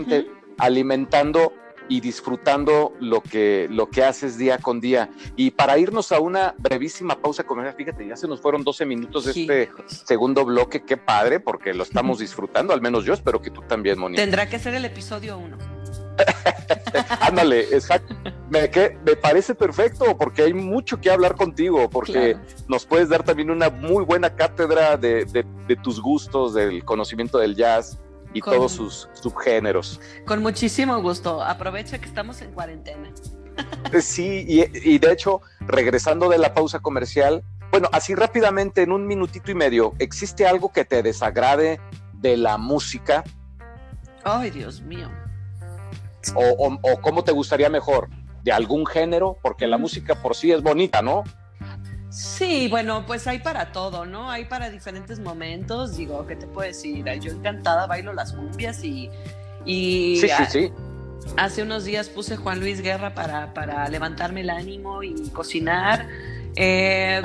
[0.58, 1.54] alimentando
[1.88, 5.10] y disfrutando lo que, lo que haces día con día.
[5.38, 9.26] Y para irnos a una brevísima pausa comercial, fíjate, ya se nos fueron 12 minutos
[9.26, 13.50] de este segundo bloque, qué padre, porque lo estamos disfrutando, al menos yo espero que
[13.50, 14.18] tú también, Moni.
[14.18, 15.81] Tendrá que ser el episodio 1.
[17.20, 18.16] Ándale, exacto.
[18.50, 18.70] Me,
[19.06, 23.70] me, parece perfecto porque hay mucho que hablar contigo, porque nos puedes dar también una
[23.70, 27.98] muy buena cátedra de, de tus gustos, del conocimiento del jazz,
[28.34, 30.00] y todos sus subgéneros.
[30.26, 31.44] Con muchísimo gusto.
[31.44, 33.12] Aprovecha que estamos en cuarentena.
[34.02, 39.52] Sí, y, de hecho, regresando de la pausa comercial, bueno, así rápidamente, en un minutito
[39.52, 41.80] y medio, ¿existe algo que te desagrade
[42.14, 43.24] de la música?
[44.24, 45.10] Ay, Dios mío.
[46.36, 48.10] O, o cómo te gustaría mejor,
[48.44, 51.24] de algún género, porque la música por sí es bonita, ¿no?
[52.12, 54.30] Sí, bueno, pues hay para todo, ¿no?
[54.30, 55.96] Hay para diferentes momentos.
[55.96, 57.06] Digo, ¿qué te puedo decir?
[57.22, 59.10] Yo encantada bailo las cumbias y.
[59.66, 60.74] y sí, sí, sí.
[61.38, 66.10] Hace unos días puse Juan Luis Guerra para, para levantarme el ánimo y cocinar.
[66.58, 67.22] Eh,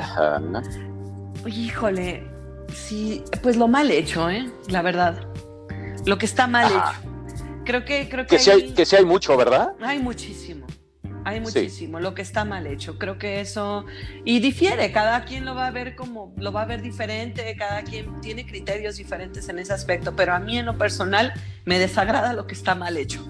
[1.45, 2.23] híjole,
[2.73, 4.49] sí, pues lo mal hecho, ¿eh?
[4.69, 5.19] La verdad.
[6.05, 7.16] Lo que está mal hecho.
[7.67, 9.73] Creo que, creo que, que, hay, que sí hay mucho, ¿verdad?
[9.81, 10.65] Hay muchísimo.
[11.25, 12.97] Hay muchísimo, lo que está mal hecho.
[12.97, 13.85] Creo que eso
[14.23, 17.83] y difiere, cada quien lo va a ver como lo va a ver diferente, cada
[17.83, 21.33] quien tiene criterios diferentes en ese aspecto, pero a mí en lo personal
[21.65, 23.27] me desagrada lo que está mal hecho.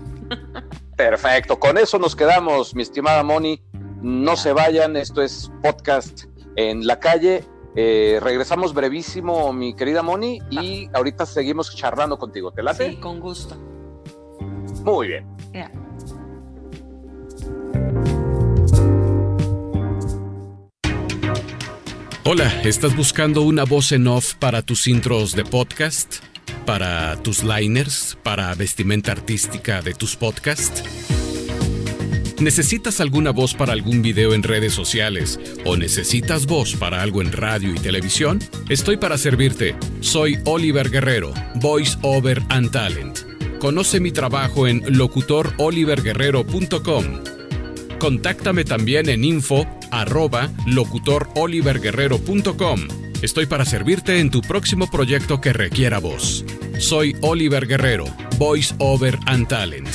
[0.96, 3.60] Perfecto, con eso nos quedamos, mi estimada Moni.
[4.04, 7.44] No se vayan, esto es podcast en la calle.
[7.76, 12.52] Eh, regresamos brevísimo, mi querida Moni, y ahorita seguimos charlando contigo.
[12.52, 12.92] ¿Te late?
[12.92, 13.58] Sí, con gusto.
[14.88, 15.26] Muy bien.
[22.24, 26.24] Hola, ¿estás buscando una voz en off para tus intros de podcast?
[26.66, 28.18] ¿Para tus liners?
[28.24, 30.82] ¿Para vestimenta artística de tus podcasts?
[32.40, 37.34] ¿Necesitas alguna voz para algún video en redes sociales o necesitas voz para algo en
[37.34, 38.40] radio y televisión?
[38.70, 39.76] Estoy para servirte.
[40.00, 43.27] Soy Oliver Guerrero, Voice Over and Talent.
[43.60, 47.06] Conoce mi trabajo en locutoroliverguerrero.com.
[48.00, 52.88] Contáctame también en info arroba locutoroliverguerrero.com.
[53.22, 56.46] Estoy para servirte en tu próximo proyecto que requiera voz.
[56.80, 58.06] Soy Oliver Guerrero,
[58.38, 59.90] Voice Over and Talent.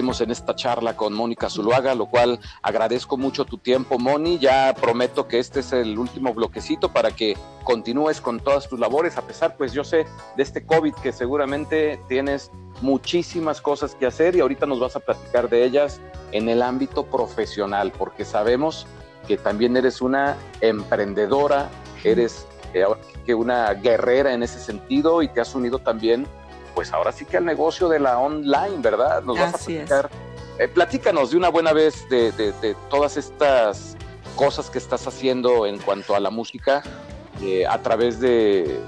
[0.00, 4.38] En esta charla con Mónica Zuluaga, lo cual agradezco mucho tu tiempo, Moni.
[4.38, 9.18] Ya prometo que este es el último bloquecito para que continúes con todas tus labores,
[9.18, 10.06] a pesar, pues yo sé,
[10.38, 15.00] de este COVID que seguramente tienes muchísimas cosas que hacer y ahorita nos vas a
[15.00, 16.00] platicar de ellas
[16.32, 18.86] en el ámbito profesional, porque sabemos
[19.28, 21.68] que también eres una emprendedora,
[22.04, 22.86] eres eh,
[23.26, 26.26] que una guerrera en ese sentido y te has unido también,
[26.70, 29.22] pues ahora sí que al negocio de la online, ¿verdad?
[29.22, 30.10] Nos vas a platicar.
[30.58, 33.96] Eh, platícanos de una buena vez de, de todas estas
[34.36, 36.82] cosas que estás haciendo en cuanto a la música
[37.42, 38.80] eh, a través de,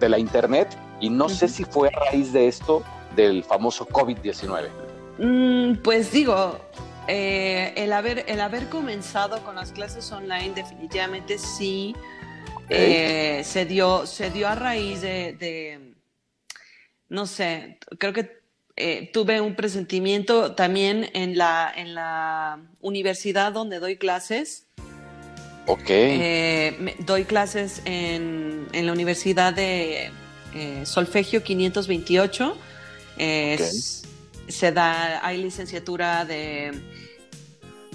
[0.00, 2.82] la internet y no sé si fue a raíz de esto
[3.14, 4.68] del famoso COVID-19.
[5.18, 6.58] Mm, pues digo,
[7.06, 11.94] eh, el, haber, el haber comenzado con las clases online definitivamente sí
[12.68, 15.91] eh, se, dio, se dio a raíz de, de,
[17.12, 18.40] no sé, creo que
[18.76, 24.66] eh, tuve un presentimiento también en la, en la universidad donde doy clases.
[25.66, 25.84] Ok.
[25.90, 30.10] Eh, me- doy clases en, en la Universidad de
[30.54, 32.56] eh, Solfegio 528.
[33.18, 33.60] Eh, Ok.
[33.60, 34.06] s-
[34.48, 36.72] Se da, hay licenciatura de,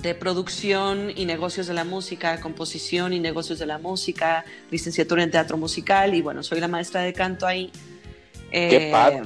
[0.01, 5.31] de producción y negocios de la música, composición y negocios de la música, licenciatura en
[5.31, 7.71] teatro musical y bueno, soy la maestra de canto ahí.
[8.51, 9.23] Qué Eh, padre.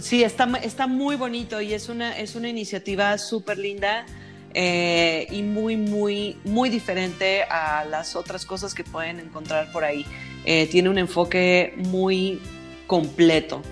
[0.00, 4.06] Sí, está, está muy bonito y es una, es una iniciativa súper linda
[4.54, 10.06] eh, y muy, muy, muy diferente a las otras cosas que pueden encontrar por ahí.
[10.46, 12.40] Eh, tiene un enfoque muy
[12.86, 13.62] completo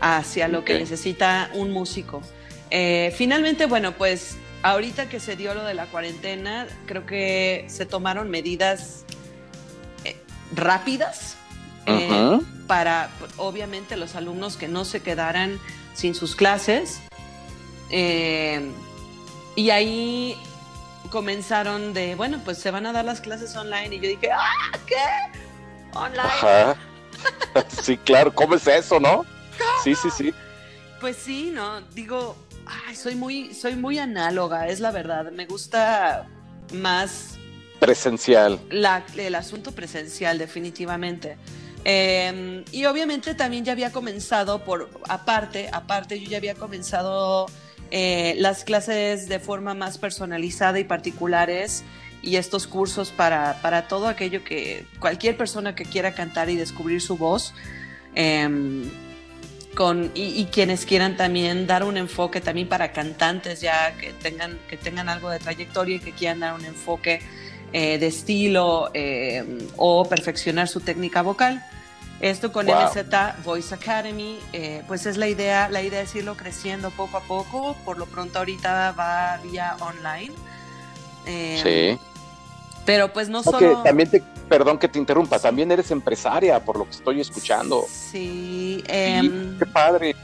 [0.00, 2.20] hacia lo que necesita un músico.
[2.70, 7.86] Eh, finalmente, bueno, pues ahorita que se dio lo de la cuarentena, creo que se
[7.86, 9.04] tomaron medidas
[11.88, 15.58] eh, eh, para obviamente los alumnos que no se quedaran
[15.94, 17.00] sin sus clases.
[17.90, 18.70] Eh,
[19.56, 20.36] y ahí
[21.10, 23.96] comenzaron de, bueno, pues se van a dar las clases online.
[23.96, 24.94] Y yo dije, ¡ah, qué!
[25.94, 26.20] ¿Online?
[26.22, 26.76] Ajá.
[27.82, 28.32] sí, claro.
[28.34, 29.24] ¿Cómo es eso, no?
[29.82, 30.34] Sí, sí, sí.
[31.00, 31.80] Pues sí, ¿no?
[31.94, 32.36] Digo,
[32.86, 35.30] ay, soy muy, soy muy análoga, es la verdad.
[35.32, 36.26] Me gusta
[36.72, 37.36] más
[37.80, 38.60] Presencial.
[38.70, 41.38] la- el asunto presencial, definitivamente.
[41.84, 47.46] Eh, y obviamente también ya había comenzado por, aparte, aparte, yo ya había comenzado
[47.90, 51.84] eh, las clases de forma más personalizada y particulares
[52.22, 57.00] y estos cursos para, para todo aquello que cualquier persona que quiera cantar y descubrir
[57.00, 57.54] su voz.
[58.14, 58.90] eh,
[59.78, 64.58] con, y, y quienes quieran también dar un enfoque también para cantantes ya que tengan,
[64.68, 67.20] que tengan algo de trayectoria y que quieran dar un enfoque
[67.72, 71.64] eh, de estilo eh, o perfeccionar su técnica vocal.
[72.20, 72.74] Esto con Wow.
[72.86, 77.20] MZ Voice Academy, eh, pues es la idea, la idea es irlo creciendo poco a
[77.20, 77.76] poco.
[77.84, 80.34] Por lo pronto ahorita va vía online.
[81.26, 82.04] Eh, Sí.
[82.84, 83.82] Pero pues no Porque solo...
[83.82, 87.84] también te, perdón que te interrumpa, también eres empresaria, por lo que estoy escuchando.
[87.86, 90.16] Sí, Sí, em, qué padre.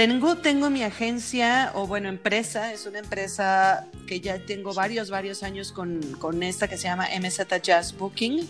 [0.00, 5.42] Tengo, tengo mi agencia, o bueno, empresa, es una empresa que ya tengo varios, varios
[5.42, 8.48] años con, con esta que se llama MZ Jazz Booking.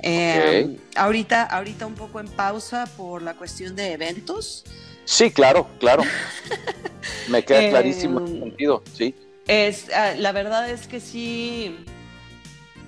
[0.00, 4.62] Eh, ahorita, ahorita un poco en pausa por la cuestión de eventos.
[5.04, 6.04] Sí, claro, claro.
[7.28, 9.12] Me queda Eh, clarísimo el sentido, sí.
[9.48, 11.74] Es, ah, la verdad es que sí,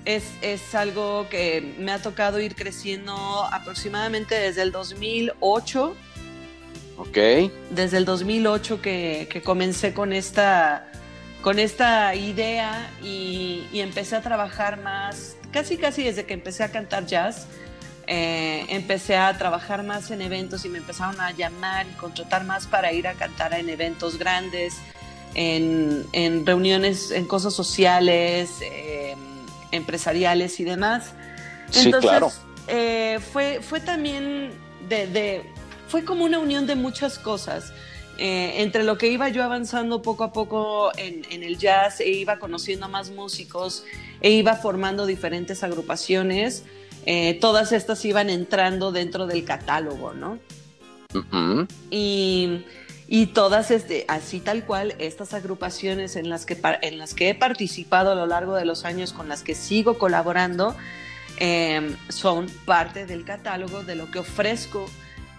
[0.05, 3.13] es, es algo que me ha tocado ir creciendo
[3.51, 5.97] aproximadamente desde el 2008.
[6.99, 7.17] Ok.
[7.71, 10.91] desde el 2008 que, que comencé con esta,
[11.41, 16.71] con esta idea y, y empecé a trabajar más, casi casi desde que empecé a
[16.71, 17.47] cantar jazz,
[18.07, 22.67] eh, empecé a trabajar más en eventos y me empezaron a llamar y contratar más
[22.67, 24.75] para ir a cantar en eventos grandes,
[25.35, 29.15] en, en reuniones, en cosas sociales, eh,
[29.71, 31.13] empresariales y demás.
[31.69, 32.31] Sí, claro.
[32.67, 34.51] eh, fue, fue también
[34.89, 35.43] de, de-
[35.89, 37.73] fue como una unión de muchas cosas.
[38.17, 42.09] Eh, entre lo que iba yo avanzando poco a poco en, en el jazz e
[42.09, 43.85] iba conociendo a más músicos
[44.19, 46.65] e iba formando diferentes agrupaciones,
[47.05, 50.37] eh, todas estas iban entrando dentro del catálogo, ¿no?
[51.11, 51.65] Ujú.
[51.89, 52.65] y,
[53.07, 57.35] y todas este, así tal cual estas agrupaciones en las que en las que he
[57.35, 60.75] participado a lo largo de los años con las que sigo colaborando
[61.39, 64.85] eh, son parte del catálogo de lo que ofrezco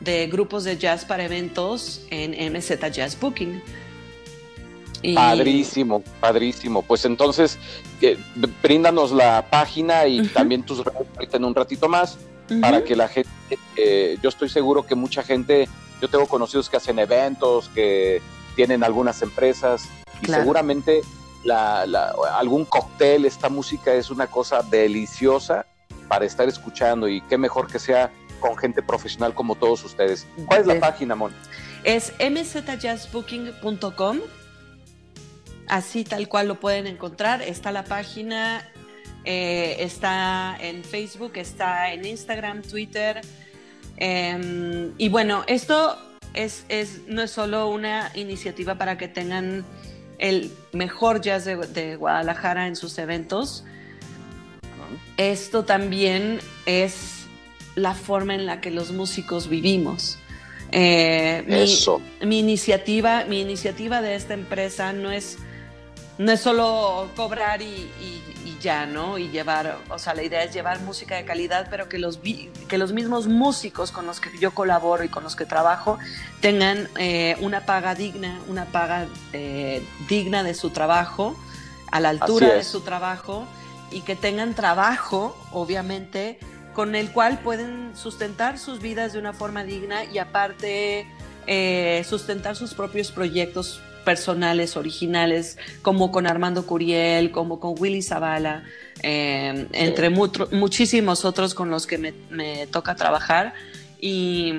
[0.01, 3.63] de grupos de jazz para eventos en MZ Jazz Booking.
[5.03, 6.83] Y- Padrísimo, padrísimo.
[6.83, 7.59] Pues entonces,
[8.03, 8.19] eh,
[8.63, 12.19] bríndanos la página y también tus redes ahorita en un ratito más
[12.61, 13.31] para que la gente,
[13.77, 15.69] eh, yo estoy seguro que mucha gente,
[16.03, 18.21] yo tengo conocidos que hacen eventos, que
[18.57, 19.85] tienen algunas empresas
[20.21, 20.43] y Claro.
[20.43, 21.01] seguramente
[21.45, 25.65] la- la- algún cóctel, esta música es una cosa deliciosa
[26.09, 28.11] para estar escuchando y qué mejor que sea
[28.41, 30.27] con gente profesional como todos ustedes.
[30.47, 31.33] ¿Cuál es la página, Mon?
[31.85, 34.19] Es mzjazzbooking.com.
[35.69, 37.43] Así tal cual lo pueden encontrar.
[37.43, 38.69] Está la página,
[39.25, 43.21] eh, está en Facebook, está en Instagram, Twitter.
[43.97, 45.97] Em, y bueno, esto
[46.35, 49.65] es, es- no es solo una iniciativa para que tengan
[50.19, 53.65] el mejor jazz de, de Guadalajara en sus eventos.
[55.17, 57.20] esto también es
[57.75, 60.19] la forma en la que los músicos vivimos.
[60.73, 62.01] Eh, mi, Eso.
[62.23, 65.39] mi iniciativa, mi iniciativa de esta empresa no es,
[66.19, 69.19] no es solo cobrar y, y- y ya, ¿no?
[69.19, 72.19] Y llevar, o sea, la idea es llevar música de calidad, pero que los,
[72.69, 75.99] que los mismos músicos con los que yo colaboro y con los que trabajo
[76.41, 81.35] tengan eh, una paga digna, una paga eh, digna de su trabajo,
[81.91, 83.45] a la altura de su trabajo
[83.91, 86.39] y que tengan trabajo, obviamente,
[86.75, 91.07] con el cual pueden sustentar sus vidas de una forma digna y aparte
[91.47, 98.65] eh, sustentar sus propios proyectos personales, originales, como con Armando Curiel, como con Willy Zavala,
[99.03, 103.53] eh, entre mutro- muchísimos otros con los que me, me toca trabajar.
[104.01, 104.55] Y,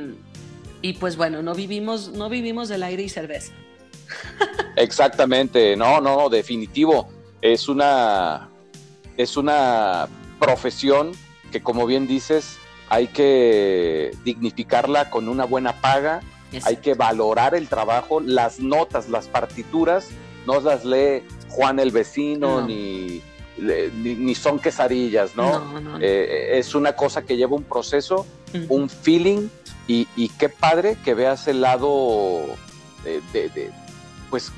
[0.84, 3.52] y pues bueno, no vivimos, no vivimos del aire y cerveza.
[4.76, 7.10] Exactamente, no, no, no, definitivo.
[7.42, 8.50] Es una,
[9.18, 10.08] es una
[10.40, 11.12] profesión
[11.52, 12.58] que, como bien dices,
[12.90, 16.22] hay que dignificarla con una buena paga,
[16.64, 20.10] hay que valorar el trabajo, las notas, las partituras,
[20.48, 22.68] no las lee Juan el vecino, No.
[22.68, 23.22] ni,
[23.58, 25.60] ni, ni son quesadillas, ¿no?
[25.60, 25.98] No, no, no.
[26.02, 28.26] Eh, es una cosa que lleva un proceso,
[28.70, 29.48] un feeling
[29.88, 32.42] y, y qué padre que veas el lado
[33.04, 33.72] de, de- de,
[34.30, 34.52] pues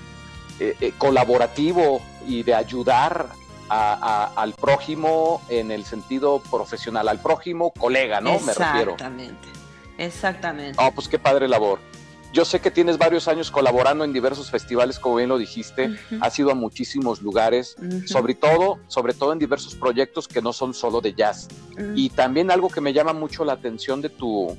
[0.59, 3.27] eh, eh, colaborativo y de ayudar
[3.73, 3.93] a-
[4.35, 8.39] a- al prójimo en el sentido profesional, al prójimo colega, ¿no?
[8.41, 8.91] Me refiero.
[8.93, 9.47] Exactamente,
[9.97, 10.81] exactamente.
[10.81, 11.79] No, pues qué padre labor.
[12.33, 16.37] Yo sé que tienes varios años colaborando en diversos festivales, como bien lo dijiste, has
[16.39, 17.75] ido a muchísimos lugares,
[18.07, 21.47] sobre todo, sobre todo en diversos proyectos que no son solo de jazz.
[21.73, 21.91] ujú.
[21.95, 24.57] Y también algo que me llama mucho la atención de tu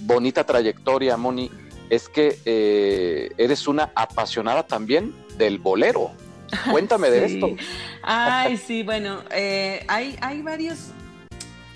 [0.00, 1.50] bonita trayectoria, Moni,
[1.88, 6.10] es que eh, eres una apasionada también del bolero.
[6.70, 7.34] Cuéntame de Sí.
[7.34, 7.56] esto.
[8.02, 10.90] Ay, sí, bueno, eh, hay, hay varios,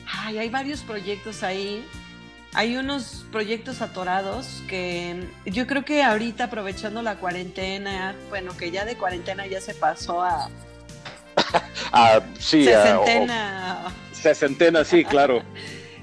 [0.07, 1.87] ay, hay varios proyectos ahí.
[2.53, 8.85] Hay unos proyectos atorados que yo creo que ahorita aprovechando la cuarentena, bueno, que ya
[8.85, 10.49] de cuarentena ya se pasó a
[11.93, 13.83] Ah, sí, ah, sesentena.
[13.87, 15.43] o- sesentena, sí, claro.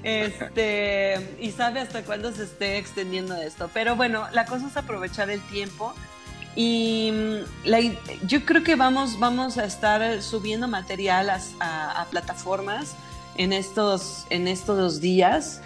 [0.02, 3.68] Este, y sabe hasta cuándo se esté extendiendo esto.
[3.74, 5.92] Pero bueno, la cosa es aprovechar el tiempo.
[6.60, 7.78] Y mm, la
[8.26, 12.96] yo creo que vamos, vamos a estar subiendo material a, a- a plataformas
[13.36, 15.60] en estos, en estos días.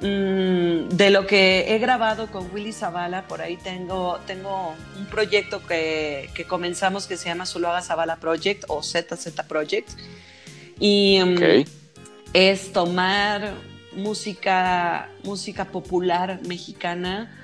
[0.00, 5.60] Mm, de lo que he grabado con Willy Zavala, por ahí tengo, tengo un proyecto
[5.66, 9.90] que, que comenzamos que se llama Zuluaga Zavala Project o ZZ Project.
[10.78, 11.68] Y mm, Ok.
[12.32, 13.54] es tomar
[13.92, 17.34] música, música popular mexicana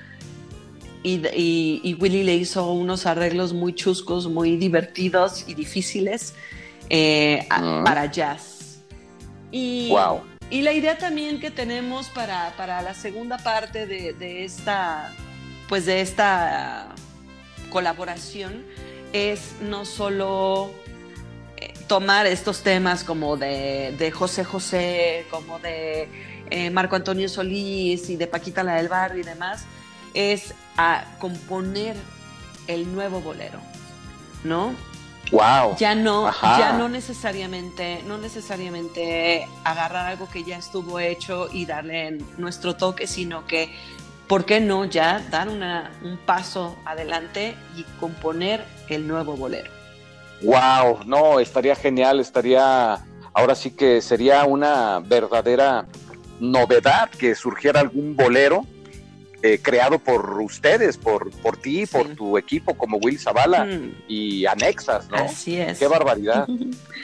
[1.05, 6.33] y, y- y Willy le hizo unos arreglos muy chuscos, muy divertidos y difíciles
[6.89, 7.81] eh, Ah.
[7.85, 8.79] para jazz.
[9.51, 10.21] Y, Wow.
[10.49, 15.13] y la idea también que tenemos para, para la segunda parte de, de esta,
[15.69, 16.87] pues de esta
[17.69, 18.63] colaboración
[19.13, 20.71] es no solo
[21.57, 26.07] eh, tomar estos temas como de, de José José, como de
[26.49, 29.65] eh, Marco Antonio Solís y de Paquita la del Barrio y demás,
[30.15, 31.95] es a componer
[32.67, 33.59] el nuevo bolero,
[34.43, 34.73] ¿no?
[35.31, 35.75] Wow.
[35.77, 36.59] Ya no, Ajá.
[36.59, 43.07] ya no necesariamente, no necesariamente agarrar algo que ya estuvo hecho y darle nuestro toque,
[43.07, 43.73] sino que,
[44.27, 49.71] ¿por qué no ya dar una, un paso adelante y componer el nuevo bolero?
[50.43, 52.99] Wow, no, estaría genial, estaría,
[53.33, 55.85] ahora sí que sería una verdadera
[56.39, 58.65] novedad que surgiera algún bolero
[59.45, 64.45] eh, creado por ustedes, por, por ti, por tu equipo como Will Zavala Mm, y
[64.47, 65.17] anexas, ¿no?
[65.17, 65.77] Así es.
[65.77, 66.47] Qué barbaridad.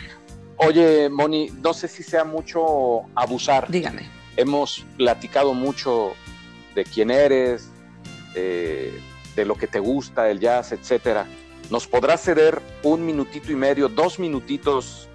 [0.58, 3.70] Oye, Moni, no sé si sea mucho abusar.
[3.70, 4.10] Dígame.
[4.38, 6.14] Hemos platicado mucho
[6.74, 7.70] de quién eres,
[8.34, 8.92] eh,
[9.36, 11.28] de lo que te gusta, el jazz, etcétera.
[11.70, 15.08] ¿Nos podrás ceder un minutito y medio, dos minutitos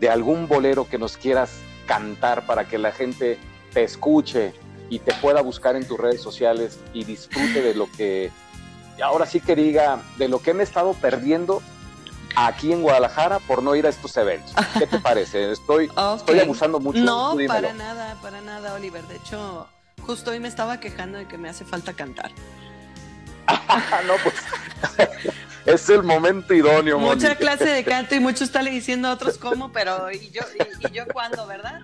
[0.00, 1.52] de algún bolero que nos quieras
[1.84, 3.36] cantar para que la gente
[3.74, 4.54] te escuche
[4.92, 8.30] y te pueda buscar en tus redes sociales y disfrute de lo que,
[8.98, 11.62] y ahora sí que diga, de lo que me he estado perdiendo
[12.36, 14.52] aquí en Guadalajara por no ir a estos eventos?
[14.78, 15.50] ¿Qué te parece?
[15.50, 16.18] Estoy, Ok.
[16.18, 16.98] estoy abusando mucho.
[16.98, 19.02] No, para nada, para nada, Oliver.
[19.04, 19.66] De hecho,
[20.02, 22.30] justo hoy me estaba quejando de que me hace falta cantar.
[24.06, 24.34] No, pues
[25.64, 27.14] es el momento idóneo, Moni.
[27.14, 30.42] Mucha clase de canto y mucho estarle diciendo a otros cómo, pero ¿y yo,
[30.80, 31.80] y, y yo cuándo, verdad?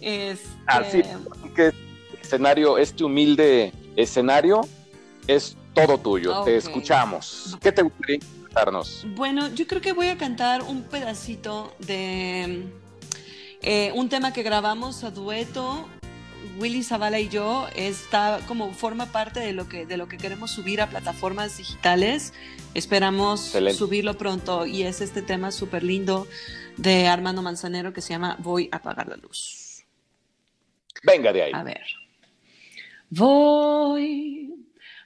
[0.00, 1.02] Este, Así
[1.54, 1.83] que
[2.24, 4.62] escenario, este humilde escenario
[5.26, 6.42] es todo tuyo.
[6.42, 7.56] Te escuchamos.
[7.60, 9.04] ¿Qué te gustaría cantarnos?
[9.14, 12.64] Bueno, yo creo que voy a cantar un pedacito de
[13.66, 15.88] Eh, un tema que grabamos a dueto,
[16.58, 20.50] Willy Zavala y yo, está como forma parte de lo que, de lo que queremos
[20.50, 22.34] subir a plataformas digitales.
[22.74, 23.78] Esperamos Excelente.
[23.78, 26.26] subirlo pronto y es este tema súper lindo
[26.76, 29.84] de Armando Manzanero que se llama Voy a apagar la luz.
[31.02, 31.52] Venga de ahí.
[31.54, 31.86] A ver.
[33.10, 34.54] Voy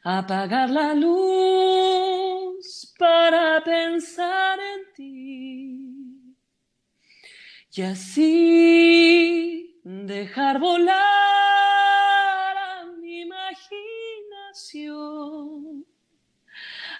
[0.04, 5.28] a apagar la luz para pensar en ti
[7.78, 10.96] y así dejar volar
[12.56, 15.86] a mi imaginación.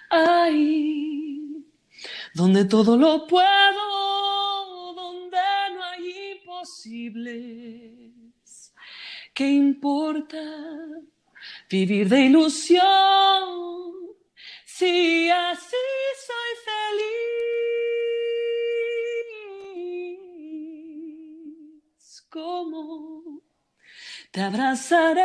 [0.09, 1.65] Ahí
[2.33, 5.37] donde todo lo puedo, donde
[5.73, 8.08] no hay imposibles.
[9.39, 10.43] ¿Qué importa
[11.69, 12.83] vivir de ilusión
[14.65, 15.77] si así
[16.27, 16.51] soy
[21.87, 22.27] feliz?
[22.29, 23.41] ¿Cómo
[24.29, 25.23] te abrazaré?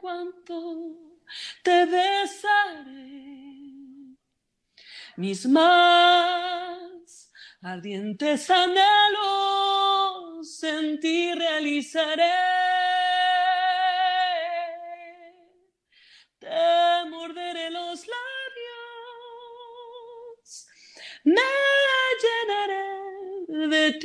[0.00, 1.18] ¿Cuánto
[1.64, 3.16] te besaré?
[5.16, 7.32] Mis más
[7.62, 8.92] ardientes anhelos
[10.62, 12.61] en ti realizaré.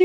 [0.00, 0.04] Y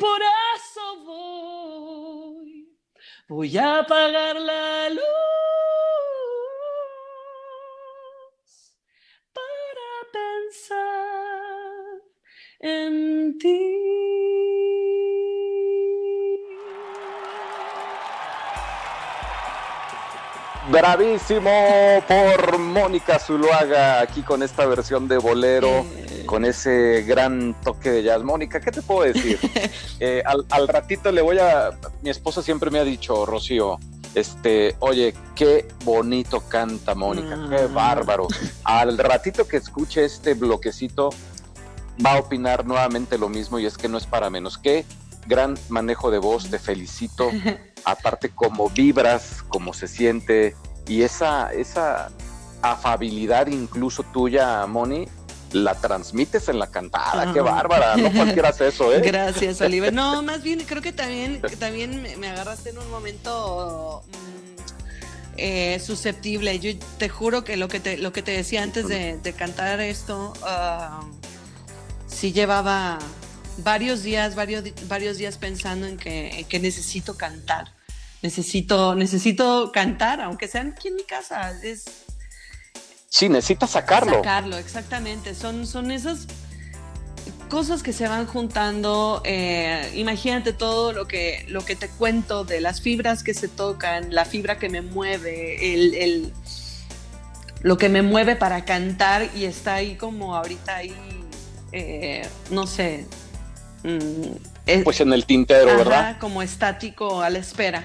[0.00, 0.20] por
[0.56, 2.76] eso voy,
[3.28, 5.29] voy a apagar la luz
[20.70, 21.50] Bravísimo
[22.06, 26.22] por Mónica Zuluaga, aquí con esta versión de bolero, Eh.
[26.26, 28.22] con ese gran toque de jazz.
[28.22, 29.38] Mónica, ¿qué te puedo decir?
[30.02, 31.70] Eh, al, al ratito le voy a...
[32.02, 33.78] Mi esposa siempre me ha dicho, Rocío,
[34.14, 37.74] este, oye, qué bonito canta Mónica, qué Mm.
[37.74, 38.28] bárbaro.
[38.64, 41.10] Al ratito que escuche este bloquecito,
[42.04, 44.56] va a opinar nuevamente lo mismo y es que no es para menos.
[44.56, 44.86] Qué
[45.26, 47.28] gran manejo de voz, te felicito.
[47.84, 50.54] Aparte, como vibras, cómo se siente
[50.86, 52.10] y esa, esa
[52.62, 55.06] afabilidad incluso tuya, Moni,
[55.52, 57.32] la transmites en la cantada.
[57.32, 59.00] Qué bárbara, no cualquiera hace eso, ¿eh?
[59.00, 59.92] Gracias, Oliver.
[59.92, 66.58] No, más bien creo que también, también me, agarraste en un momento mm, eh, susceptible.
[66.58, 69.80] Yo te juro que lo que te, lo que te decía antes de, de cantar
[69.80, 71.00] esto, ah,
[72.06, 72.98] sí llevaba
[73.62, 77.72] varios días, varios, varios días pensando en que, en que necesito cantar.
[78.22, 81.52] Necesito, necesito cantar, aunque sea aquí en mi casa.
[81.62, 81.84] Es,
[83.08, 84.16] Sí, necesitas sacarlo.
[84.18, 85.34] Sacarlo, exactamente.
[85.34, 86.26] Son, son esas
[87.48, 89.20] cosas que se van juntando.
[89.24, 94.14] eh, imagínate todo lo que, lo que te cuento de las fibras que se tocan,
[94.14, 96.32] la fibra que me mueve, el, el-
[97.62, 100.94] lo que me mueve para cantar y está ahí como ahorita ahí,
[101.72, 103.06] eh, no sé.
[103.82, 106.16] Mm, es- Pues en el tintero, ajá, ¿verdad?
[106.20, 107.84] como estático a la espera.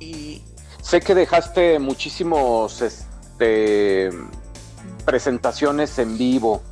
[0.00, 0.42] Y
[0.82, 4.10] Sé que dejaste muchísimos este,
[5.04, 6.62] presentaciones en vivo.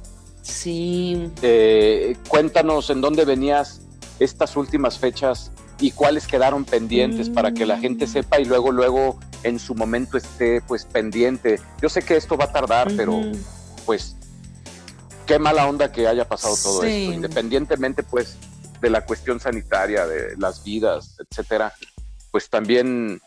[0.43, 3.80] sí, Eh, cuéntanos en dónde venías
[4.18, 7.34] estas últimas fechas y cuáles quedaron pendientes Mm.
[7.34, 11.61] para que la gente sepa y luego luego en su momento esté pues pendiente.
[11.80, 13.20] Yo sé que esto va a tardar, pero
[13.86, 14.16] pues
[15.31, 16.89] qué mala onda que haya pasado todo Sí.
[17.05, 18.37] esto, independientemente pues
[18.81, 21.72] de la cuestión sanitaria, de las vidas, etcétera,
[22.33, 23.20] pues también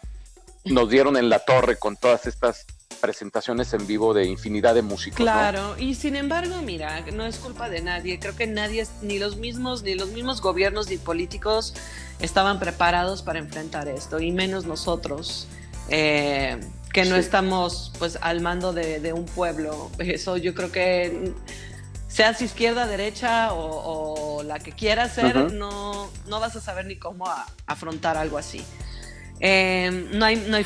[0.66, 2.66] nos dieron en la torre con todas estas
[2.99, 5.20] presentaciones en vivo de infinidad de músicos.
[5.20, 5.26] ¿no?
[5.26, 8.20] Claro, y sin embargo, mira, no es culpa de nadie.
[8.20, 11.74] Creo que nadie, ni los mismos, ni los mismos gobiernos ni políticos
[12.20, 15.47] estaban preparados para enfrentar esto, y menos nosotros,
[15.89, 16.60] eh,
[16.93, 17.22] que no Sí.
[17.22, 19.89] estamos pues al mando de, de un pueblo.
[19.99, 21.34] Eso yo creo que
[22.14, 25.53] seas izquierda, derecha o, o la que quieras ser, Ujú.
[25.55, 28.64] no, no vas a saber ni cómo a- afrontar algo así.
[29.39, 30.66] Eh, no, hay, no, hay,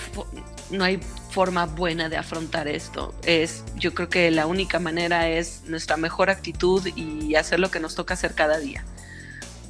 [0.71, 0.99] no hay
[1.31, 3.13] forma buena de afrontar esto.
[3.23, 7.79] Es, yo creo que la única manera es nuestra mejor actitud y hacer lo que
[7.79, 8.83] nos toca hacer cada día.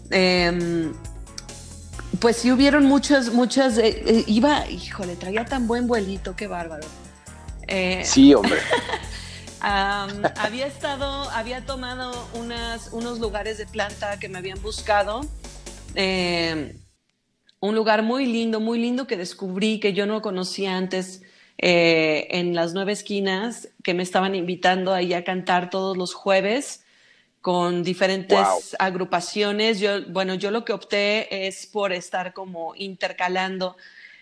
[0.10, 0.92] Eh,
[2.20, 6.88] pues sí hubieron muchas, muchas, eh, eh, iba, híjole, traía tan buen vuelito, qué bárbaro.
[7.68, 8.58] Eh, Sí, hombre.
[9.62, 15.22] Había estado, había tomado unas, unos lugares de planta que me habían buscado.
[15.96, 16.76] eh,
[17.60, 21.24] un lugar muy lindo, muy lindo que descubrí que yo no conocía antes
[21.58, 26.84] eh, en las nueve esquinas, que me estaban invitando ahí a cantar todos los jueves
[27.42, 28.62] con diferentes Wow.
[28.78, 29.80] agrupaciones.
[29.80, 33.76] Yo, bueno, yo lo que opté es por estar como intercalando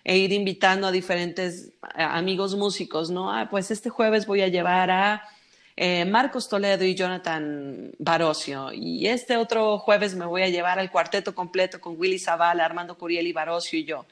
[0.06, 3.34] e ir invitando a diferentes eh, amigos músicos, ¿no?
[3.34, 5.28] Ah, pues este jueves voy a llevar a
[5.76, 8.72] eh, Marcos Toledo y Jonathan Barocio.
[8.72, 12.98] Y este otro jueves me voy a llevar al cuarteto completo con Willy Zavala, Armando
[12.98, 14.06] Curiel y Barocio y yo.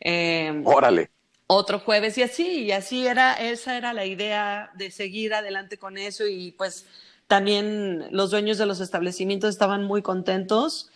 [0.00, 1.08] Eh, Órale.
[1.46, 5.98] otro jueves y así, y así era, esa era la idea de seguir adelante con
[5.98, 6.84] eso y pues
[7.28, 10.90] también los dueños de los establecimientos estaban muy contentos.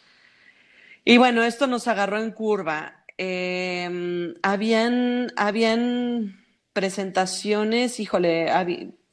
[1.05, 3.02] Y bueno, esto nos agarró en curva.
[3.25, 8.51] Eh, habían, habían presentaciones, híjole,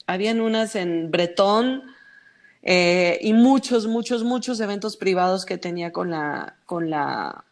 [0.07, 1.84] habían unas en Bretón
[2.64, 7.45] eh, y muchos, muchos, muchos eventos privados que tenía con la, con la,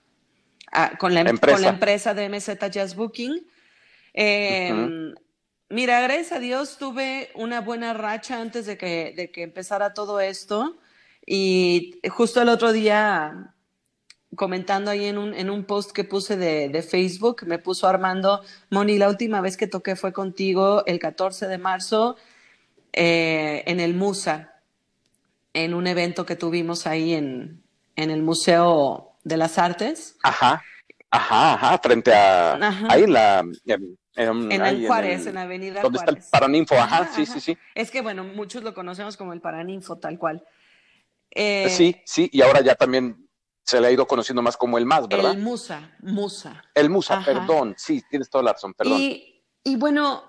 [0.71, 1.57] ah, con la, Empresa.
[1.57, 3.45] con la empresa de MZ Jazz Booking.
[4.15, 5.21] Eh, Ujú.
[5.69, 10.19] Mira, gracias a Dios tuve una buena racha antes de que, de que empezara todo
[10.19, 10.75] esto.
[11.23, 13.53] Y justo el otro día,
[14.35, 18.41] comentando ahí en un, en un post que puse de, de Facebook, me puso Armando,
[18.69, 22.17] Moni, la última vez que toqué fue contigo el 14 de marzo
[22.93, 24.53] eh, en el Musa,
[25.53, 27.63] en un evento que tuvimos ahí en,
[27.95, 30.17] en el Museo de las Artes.
[30.23, 30.61] Ajá.
[31.09, 32.55] Ajá, ajá, frente a.
[32.55, 32.87] Ajá.
[32.89, 33.39] Ahí en la.
[33.65, 36.29] En, en- En ahí el Juárez, el- en Avenida ¿Dónde está el Juárez.
[36.31, 36.75] Paraninfo?
[36.75, 37.33] Ajá, Ajá, sí, ajá.
[37.33, 37.57] sí, sí.
[37.75, 40.43] Es que, bueno, muchos lo conocemos como el Paraninfo, tal cual.
[41.31, 43.26] Eh, Sí, sí, y ahora ya también
[43.67, 45.33] se le ha ido conociendo más como el más, ¿verdad?
[45.33, 46.63] El Musa, Musa.
[46.73, 47.25] El Musa, Ajá.
[47.25, 48.97] perdón, sí, tienes toda la razón, perdón.
[48.97, 50.23] Y, y bueno,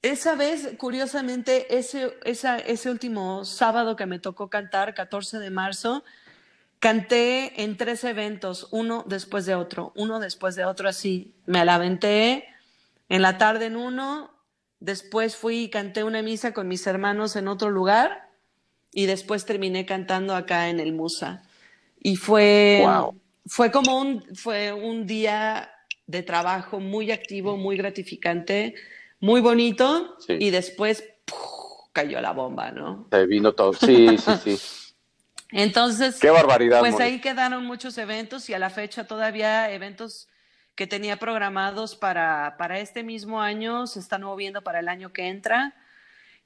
[0.00, 6.02] esa vez, curiosamente, ese, esa, ese último sábado que me tocó cantar, 14 de marzo,
[6.78, 11.34] canté en tres eventos, uno después de otro, uno después de otro, así.
[11.44, 12.46] Me la aventé
[13.10, 14.30] en la tarde en uno,
[14.80, 18.30] después fui y canté una misa con mis hermanos en otro lugar
[18.92, 21.42] y después terminé cantando acá en el Musa.
[22.06, 23.18] Y fue, Wow.
[23.46, 25.70] fue como un, fue un día
[26.06, 28.74] de trabajo muy activo, muy gratificante,
[29.20, 30.36] muy bonito Sí.
[30.38, 31.88] y después ¡puf!
[31.94, 33.08] cayó la bomba, ¿no?
[33.10, 33.72] Se vino todo.
[33.72, 34.58] Sí, sí, sí.
[35.50, 37.04] Entonces, Qué barbaridad, pues Moni.
[37.04, 40.28] ahí quedaron muchos eventos y a la fecha todavía eventos
[40.74, 45.28] que tenía programados para, para este mismo año se están moviendo para el año que
[45.28, 45.74] entra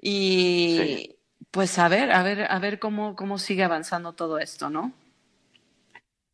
[0.00, 1.16] y Sí.
[1.50, 4.92] pues a ver, a ver, a ver cómo, cómo sigue avanzando todo esto, ¿no?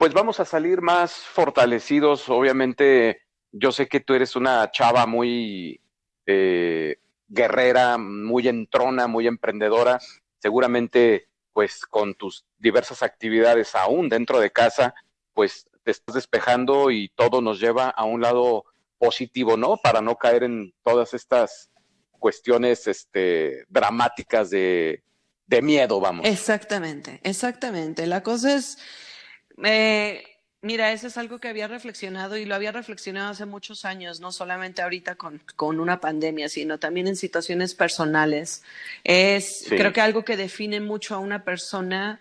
[0.05, 2.29] Pues vamos a salir más fortalecidos.
[2.29, 5.81] Obviamente, yo sé que tú eres una chava muy
[6.27, 6.97] eh,
[7.27, 9.99] guerrera, muy entrona, muy emprendedora.
[10.41, 14.93] Seguramente, pues con tus diversas actividades aún dentro de casa,
[15.33, 18.67] pues te estás despejando y todo nos lleva a un lado
[18.99, 19.79] positivo, ¿no?
[19.79, 21.71] Para no caer en todas estas
[22.11, 25.03] cuestiones este, dramáticas de,
[25.47, 26.27] de miedo, vamos.
[26.27, 28.07] Exactamente, exactamente.
[28.07, 28.79] La cosa es,
[29.63, 30.25] eh,
[30.63, 34.33] mira, eso es algo que había reflexionado y lo había reflexionado hace muchos años, no
[34.33, 38.63] solamente ahorita con, con una pandemia, sino también en situaciones personales.
[39.05, 39.77] Es, Sí.
[39.77, 42.21] creo que algo que define mucho a una persona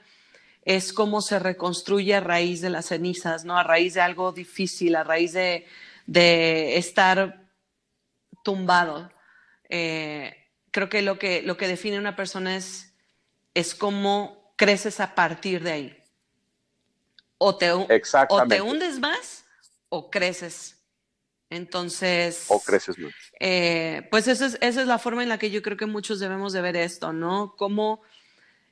[0.65, 3.57] es cómo se reconstruye a raíz de las cenizas, ¿no?
[3.57, 5.65] A raíz de algo difícil, a raíz de,
[6.05, 7.41] de estar
[8.43, 9.11] tumbado.
[9.69, 10.33] Eh,
[10.71, 12.93] creo que lo que, lo que define a una persona es,
[13.53, 16.02] es cómo creces a partir de ahí.
[17.45, 17.87] O te, o
[18.47, 19.43] te hundes más
[19.89, 20.79] o creces.
[21.49, 23.11] Entonces, O creces más.
[23.41, 26.21] eh, pues esa es, esa es la forma en la que yo creo que muchos
[26.21, 27.53] debemos de ver esto, ¿no?
[27.57, 28.01] Cómo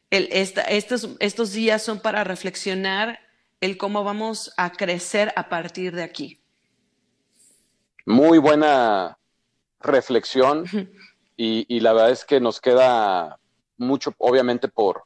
[0.10, 3.20] el, esta- estos, estos días son para reflexionar
[3.60, 6.42] el cómo vamos a crecer a partir de aquí.
[8.06, 9.18] Muy buena
[9.82, 10.64] reflexión
[11.36, 13.38] y, y la verdad es que nos queda
[13.78, 15.04] mucho, obviamente, por,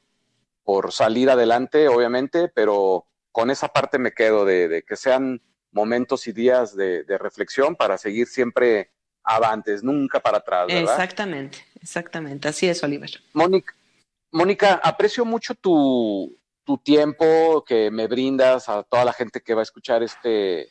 [0.63, 3.05] por salir adelante, obviamente, pero
[3.35, 5.41] con esa parte me quedo de, de que sean
[5.73, 8.93] momentos y días de, de reflexión para seguir siempre
[9.25, 10.93] avantes, nunca para atrás, ¿verdad?
[10.93, 12.47] Exactamente, exactamente.
[12.47, 13.11] Así es, Oliver.
[13.33, 13.75] Mónica,
[14.31, 19.59] Mónica, aprecio mucho tu, tu tiempo que me brindas a toda la gente que va
[19.59, 20.69] a escuchar este,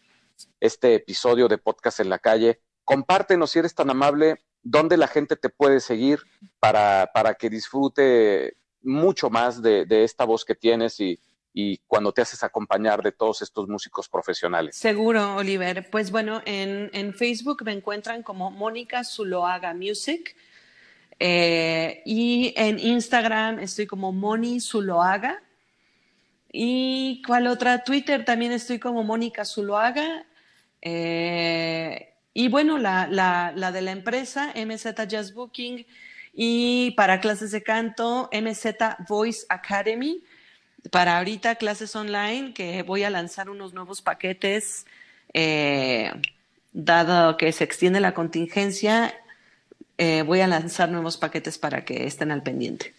[0.59, 2.63] este episodio de Podcast en la Calle.
[2.83, 6.21] Compártenos, si eres tan amable, dónde la gente te puede seguir
[6.61, 11.21] para, para que disfrute mucho más de, de esta voz que tienes y,
[11.57, 14.75] y cuando te haces acompañar de todos estos músicos profesionales.
[14.75, 15.89] Seguro, Oliver.
[15.89, 20.35] Pues bueno, en, Facebook me encuentran como Mónica Zuloaga Music.
[21.21, 25.41] eh, y en Instagram estoy como Moni Zuloaga.
[26.53, 27.85] ¿Y cuál otra?
[27.85, 30.27] Twitter también estoy como Mónica Zuloaga.
[30.83, 35.87] Eh, y bueno, la, la, la de la empresa, MZ Jazz Booking.
[36.33, 40.25] Y para clases de canto, MZ Voice Academy.
[40.91, 44.87] Para ahorita clases online, que voy a lanzar unos nuevos paquetes,
[45.33, 46.13] eh,
[46.73, 49.15] dado que se extiende la contingencia,
[49.97, 52.93] eh, voy a lanzar nuevos paquetes para que estén al pendiente.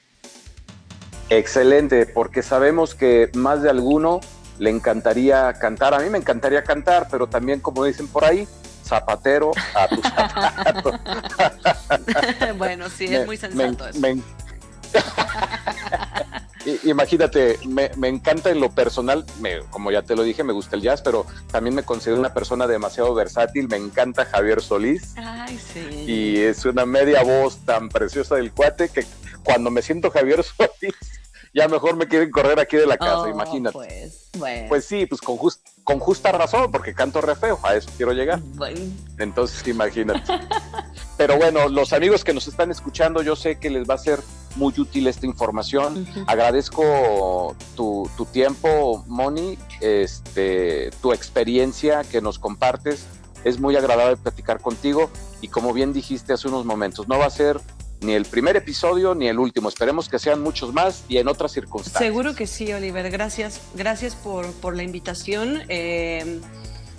[1.29, 4.19] Excelente, porque sabemos que más de alguno
[4.59, 5.93] le encantaría cantar.
[5.93, 8.47] A mí me encantaría cantar, pero también, como dicen por ahí,
[8.83, 10.91] zapatero a tu zapato.
[12.57, 13.99] bueno, sí, es muy sensato eso.
[16.84, 19.26] Imagínate, me, encanta en lo personal,
[19.70, 22.66] como ya te lo dije, me gusta el jazz, pero también me considero una persona
[22.68, 25.13] demasiado versátil, me encanta Javier Solís.
[25.18, 26.05] Ay, sí.
[26.07, 29.05] Y es una media voz tan preciosa del cuate que
[29.43, 30.95] cuando me siento Javier Solís,
[31.56, 33.72] ya mejor me quieren correr aquí de la casa, oh, imagínate.
[33.74, 34.68] Pues, bueno.
[34.68, 35.38] pues sí, pues con,
[35.86, 38.41] con justa razón, porque canto re feo, a eso quiero llegar.
[39.18, 40.34] Entonces, imagínate.
[41.18, 44.20] Pero bueno, los amigos que nos están escuchando, yo sé que les va a ser
[44.58, 46.06] muy útil esta información.
[46.28, 53.06] Agradezco tu, tu, tiempo, Moni, este, tu experiencia que nos compartes.
[53.45, 57.30] Es muy agradable platicar contigo y como bien dijiste hace unos momentos, no va a
[57.30, 57.62] ser
[58.01, 59.69] ni el primer episodio ni el último.
[59.69, 62.01] Esperemos que sean muchos más y en otras circunstancias.
[62.01, 63.09] Seguro que sí, Oliver.
[63.09, 65.63] Gracias, gracias por, por la invitación.
[65.69, 66.39] Eh,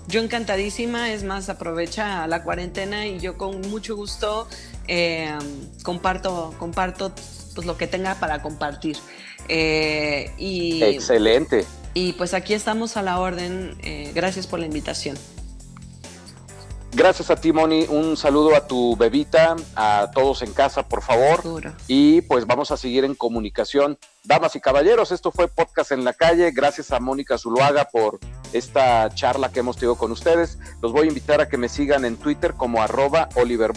[0.09, 4.47] yo encantadísima, es más, aprovecha la cuarentena y yo con mucho gusto
[4.87, 5.37] eh,
[5.83, 7.13] comparto, comparto
[7.55, 8.97] pues, lo que tenga para compartir.
[9.49, 11.65] Eh, y, Excelente.
[11.95, 13.77] Y pues aquí estamos a la orden.
[14.15, 15.17] gracias por la invitación.
[16.97, 17.85] Gracias a ti, Moni.
[17.91, 21.43] Un saludo a tu bebita, a todos en casa, por favor.
[21.87, 23.99] Y pues vamos a seguir en comunicación.
[24.25, 26.53] Damas y caballeros, esto fue Podcast en la Calle.
[26.53, 28.19] Gracias a Mónica Zuluaga por
[28.55, 30.59] esta charla que hemos tenido con ustedes.
[30.81, 33.73] Los voy a invitar a que me sigan en Twitter como arroba Oliver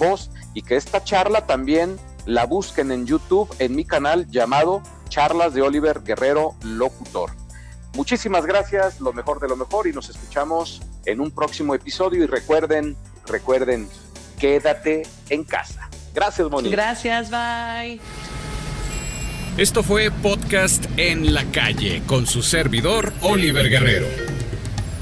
[0.54, 5.62] y que esta charla también la busquen en YouTube en mi canal llamado Charlas de
[5.62, 7.32] Oliver Guerrero Locutor.
[7.94, 12.28] Muchísimas gracias, lo mejor de lo mejor y nos escuchamos en un próximo episodio y
[12.28, 12.96] recuerden,
[13.28, 13.90] recuerden,
[14.40, 15.90] quédate en casa.
[16.14, 16.70] Gracias, Moni.
[16.70, 18.00] Gracias, bye.
[19.58, 24.08] Esto fue Podcast en la calle con su servidor Oliver Guerrero.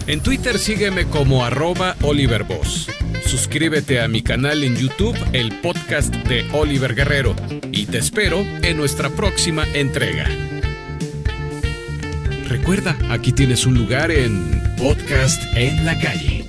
[0.07, 2.45] En Twitter sígueme como arroba Oliver
[3.25, 7.35] Suscríbete a mi canal en YouTube, el podcast de Oliver Guerrero,
[7.71, 10.56] y te espero en nuestra próxima entrega.
[12.47, 16.45] Recuerda, aquí tienes un lugar en Podcast en la calle.